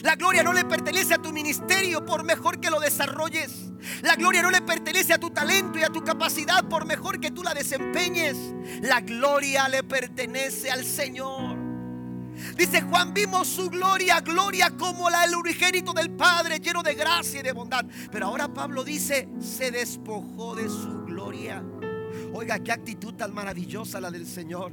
[0.03, 3.73] La gloria no le pertenece a tu ministerio por mejor que lo desarrolles.
[4.03, 7.31] La gloria no le pertenece a tu talento y a tu capacidad por mejor que
[7.31, 8.37] tú la desempeñes.
[8.83, 11.57] La gloria le pertenece al Señor.
[12.57, 17.41] Dice Juan, vimos su gloria, gloria como la del unigénito del Padre, lleno de gracia
[17.41, 17.85] y de bondad.
[18.11, 21.63] Pero ahora Pablo dice, se despojó de su gloria.
[22.35, 24.73] Oiga, qué actitud tan maravillosa la del Señor.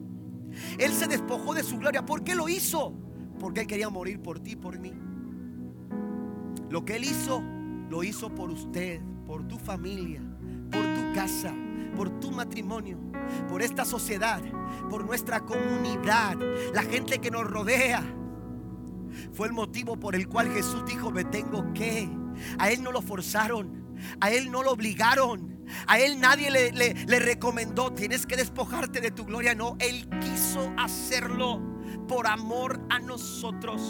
[0.77, 2.05] Él se despojó de su gloria.
[2.05, 2.93] ¿Por qué lo hizo?
[3.39, 4.93] Porque Él quería morir por ti, por mí.
[6.69, 7.43] Lo que Él hizo,
[7.93, 10.19] lo hizo por usted, por tu familia,
[10.71, 11.53] por tu casa,
[11.95, 12.97] por tu matrimonio,
[13.47, 14.41] por esta sociedad,
[14.89, 16.35] por nuestra comunidad,
[16.73, 18.03] la gente que nos rodea.
[19.33, 22.09] Fue el motivo por el cual Jesús dijo, me tengo que.
[22.57, 25.53] A Él no lo forzaron, a Él no lo obligaron.
[25.87, 29.55] A él nadie le, le, recomendó, tienes que despojarte de tu gloria.
[29.55, 31.61] No, él quiso hacerlo
[32.07, 33.81] por amor a nosotros.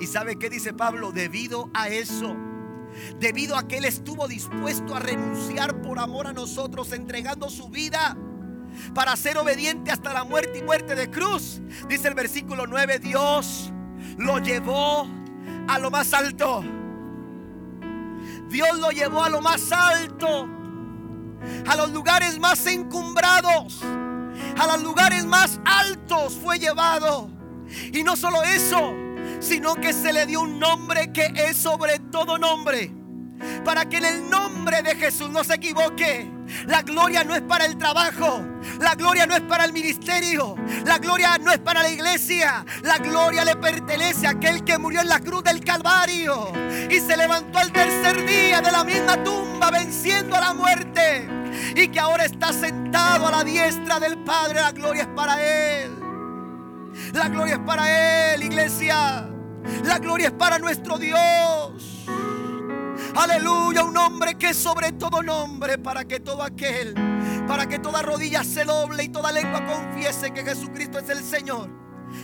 [0.00, 1.10] ¿Y sabe qué dice Pablo?
[1.10, 2.36] Debido a eso,
[3.18, 8.16] debido a que él estuvo dispuesto a renunciar por amor a nosotros, entregando su vida
[8.94, 11.60] para ser obediente hasta la muerte y muerte de cruz.
[11.88, 13.72] Dice el versículo 9, Dios
[14.16, 15.08] lo llevó
[15.68, 16.64] a lo más alto.
[18.48, 20.48] Dios lo llevó a lo más alto,
[21.66, 23.82] a los lugares más encumbrados,
[24.58, 27.30] a los lugares más altos fue llevado.
[27.92, 28.94] Y no solo eso,
[29.40, 32.90] sino que se le dio un nombre que es sobre todo nombre,
[33.64, 37.66] para que en el nombre de Jesús no se equivoque la gloria no es para
[37.66, 38.42] el trabajo.
[38.80, 40.56] La gloria no es para el ministerio.
[40.84, 42.64] La gloria no es para la iglesia.
[42.82, 46.52] La gloria le pertenece a aquel que murió en la cruz del Calvario.
[46.90, 51.28] Y se levantó al tercer día de la misma tumba venciendo a la muerte.
[51.74, 54.60] Y que ahora está sentado a la diestra del Padre.
[54.60, 55.97] La gloria es para Él.
[57.12, 59.28] La gloria es para Él, iglesia.
[59.84, 62.06] La gloria es para nuestro Dios.
[63.14, 66.94] Aleluya, un nombre que es sobre todo nombre para que todo aquel,
[67.46, 71.68] para que toda rodilla se doble y toda lengua confiese que Jesucristo es el Señor.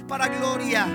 [0.06, 0.86] Para gloria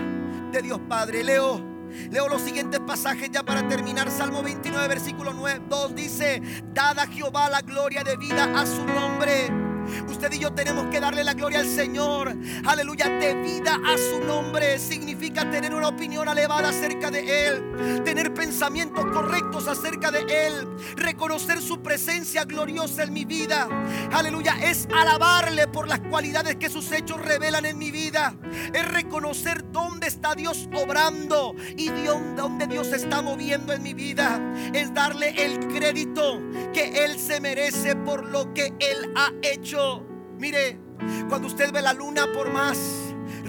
[0.51, 1.23] de Dios Padre.
[1.23, 1.69] Leo
[2.11, 4.09] Leo los siguientes pasajes ya para terminar.
[4.11, 6.41] Salmo 29, versículo 9, 2 dice,
[6.73, 9.68] dada Jehová la gloria de vida a su nombre
[10.07, 12.35] Usted y yo tenemos que darle la gloria al Señor.
[12.65, 14.79] Aleluya, de vida a su nombre.
[14.79, 18.03] Significa tener una opinión elevada acerca de Él.
[18.03, 20.67] Tener pensamientos correctos acerca de Él.
[20.95, 23.67] Reconocer su presencia gloriosa en mi vida.
[24.11, 28.35] Aleluya, es alabarle por las cualidades que sus hechos revelan en mi vida.
[28.73, 31.89] Es reconocer dónde está Dios obrando y
[32.35, 34.39] dónde Dios está moviendo en mi vida.
[34.73, 36.41] Es darle el crédito
[36.73, 40.05] que Él se merece por lo que Él ha hecho
[40.39, 40.79] Mire,
[41.27, 42.77] cuando usted ve la luna, por más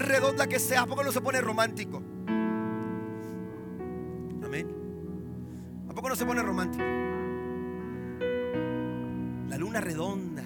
[0.01, 2.01] redonda que sea, ¿a poco no se pone romántico?
[4.43, 4.67] Amén.
[5.89, 6.83] ¿A poco no se pone romántico?
[9.49, 10.43] La luna redonda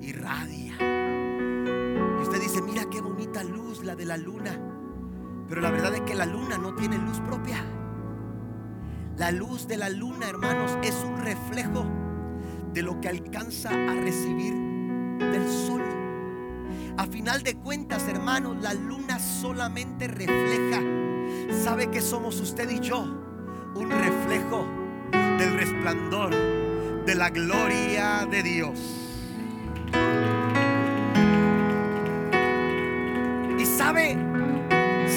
[0.00, 0.74] irradia.
[0.78, 4.58] Y usted dice, mira qué bonita luz la de la luna.
[5.48, 7.64] Pero la verdad es que la luna no tiene luz propia.
[9.16, 11.86] La luz de la luna, hermanos, es un reflejo
[12.72, 14.54] de lo que alcanza a recibir
[15.18, 15.85] del sol.
[16.96, 20.80] A final de cuentas, hermanos, la luna solamente refleja.
[21.62, 23.00] ¿Sabe que somos usted y yo?
[23.74, 24.66] Un reflejo
[25.12, 26.34] del resplandor
[27.04, 28.78] de la gloria de Dios.
[33.58, 34.16] ¿Y sabe?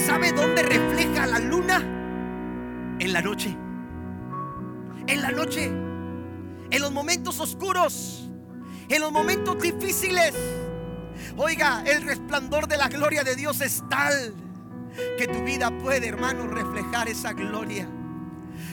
[0.06, 1.78] ¿Sabe dónde refleja la luna?
[3.00, 3.58] En la noche.
[5.08, 5.72] En la noche.
[6.72, 8.30] En los momentos oscuros
[8.90, 10.34] en los momentos difíciles.
[11.38, 14.34] Oiga, el resplandor de la gloria de Dios es tal
[15.18, 17.88] que tu vida puede, hermano, reflejar esa gloria.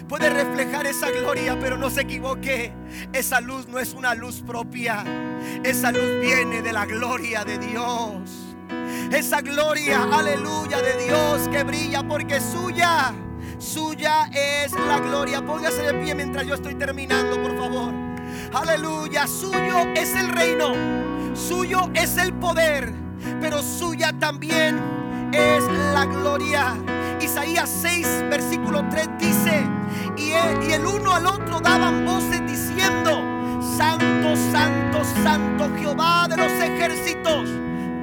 [0.09, 2.72] Puede reflejar esa gloria, pero no se equivoque.
[3.12, 5.04] Esa luz no es una luz propia.
[5.64, 8.30] Esa luz viene de la gloria de Dios.
[9.11, 13.12] Esa gloria, aleluya, de Dios que brilla porque suya.
[13.59, 15.44] Suya es la gloria.
[15.44, 17.92] Póngase de pie mientras yo estoy terminando, por favor.
[18.52, 20.72] Aleluya, suyo es el reino,
[21.37, 22.93] suyo es el poder,
[23.41, 24.80] pero suya también
[25.32, 26.74] es la gloria.
[27.20, 29.64] Isaías 6, versículo 3 dice,
[30.16, 33.22] y el, y el uno al otro daban voces diciendo,
[33.76, 37.49] Santo, Santo, Santo Jehová de los ejércitos,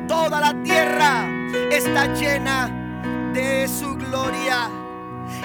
[0.08, 1.28] toda la tierra
[1.72, 2.70] está llena
[3.34, 4.70] de su gloria.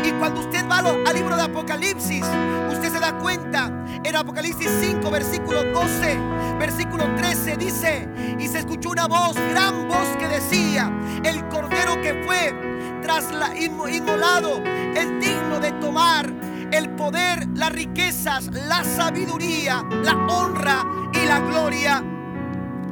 [0.04, 2.24] Y cuando usted va al libro de Apocalipsis,
[2.70, 3.72] usted se da cuenta,
[4.04, 6.18] en Apocalipsis 5, versículo 12,
[6.58, 8.08] versículo 13, dice,
[8.38, 10.90] y se escuchó una voz, gran voz que decía,
[11.24, 12.54] el cordero que fue
[13.02, 14.62] tras la inmolado
[14.94, 16.32] es digno de tomar
[16.70, 22.04] el poder, las riquezas, la sabiduría, la honra y la gloria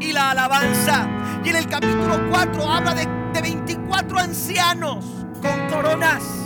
[0.01, 1.07] y la alabanza.
[1.45, 5.05] Y en el capítulo 4 habla de, de 24 ancianos
[5.43, 6.46] con coronas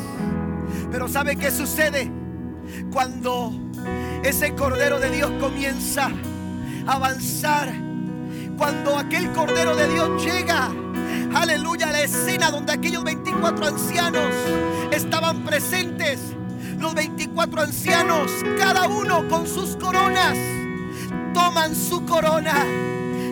[0.91, 2.11] pero ¿sabe qué sucede?
[2.93, 3.53] Cuando
[4.22, 6.11] ese Cordero de Dios comienza
[6.86, 7.72] a avanzar,
[8.57, 10.68] cuando aquel Cordero de Dios llega,
[11.34, 14.34] aleluya, a la escena donde aquellos 24 ancianos
[14.91, 16.20] estaban presentes,
[16.78, 20.36] los 24 ancianos, cada uno con sus coronas,
[21.34, 22.64] toman su corona,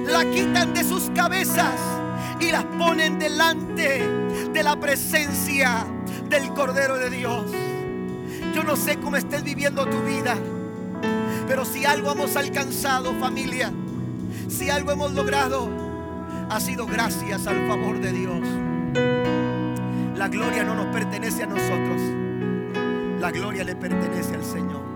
[0.06, 1.74] la quitan de sus cabezas
[2.40, 4.06] y las ponen delante
[4.52, 5.86] de la presencia
[6.28, 7.44] del Cordero de Dios.
[8.54, 10.36] Yo no sé cómo estés viviendo tu vida.
[11.46, 13.72] Pero si algo hemos alcanzado, familia,
[14.48, 15.68] si algo hemos logrado,
[16.50, 18.48] ha sido gracias al favor de Dios.
[20.16, 22.00] La gloria no nos pertenece a nosotros.
[23.20, 24.87] La gloria le pertenece al Señor.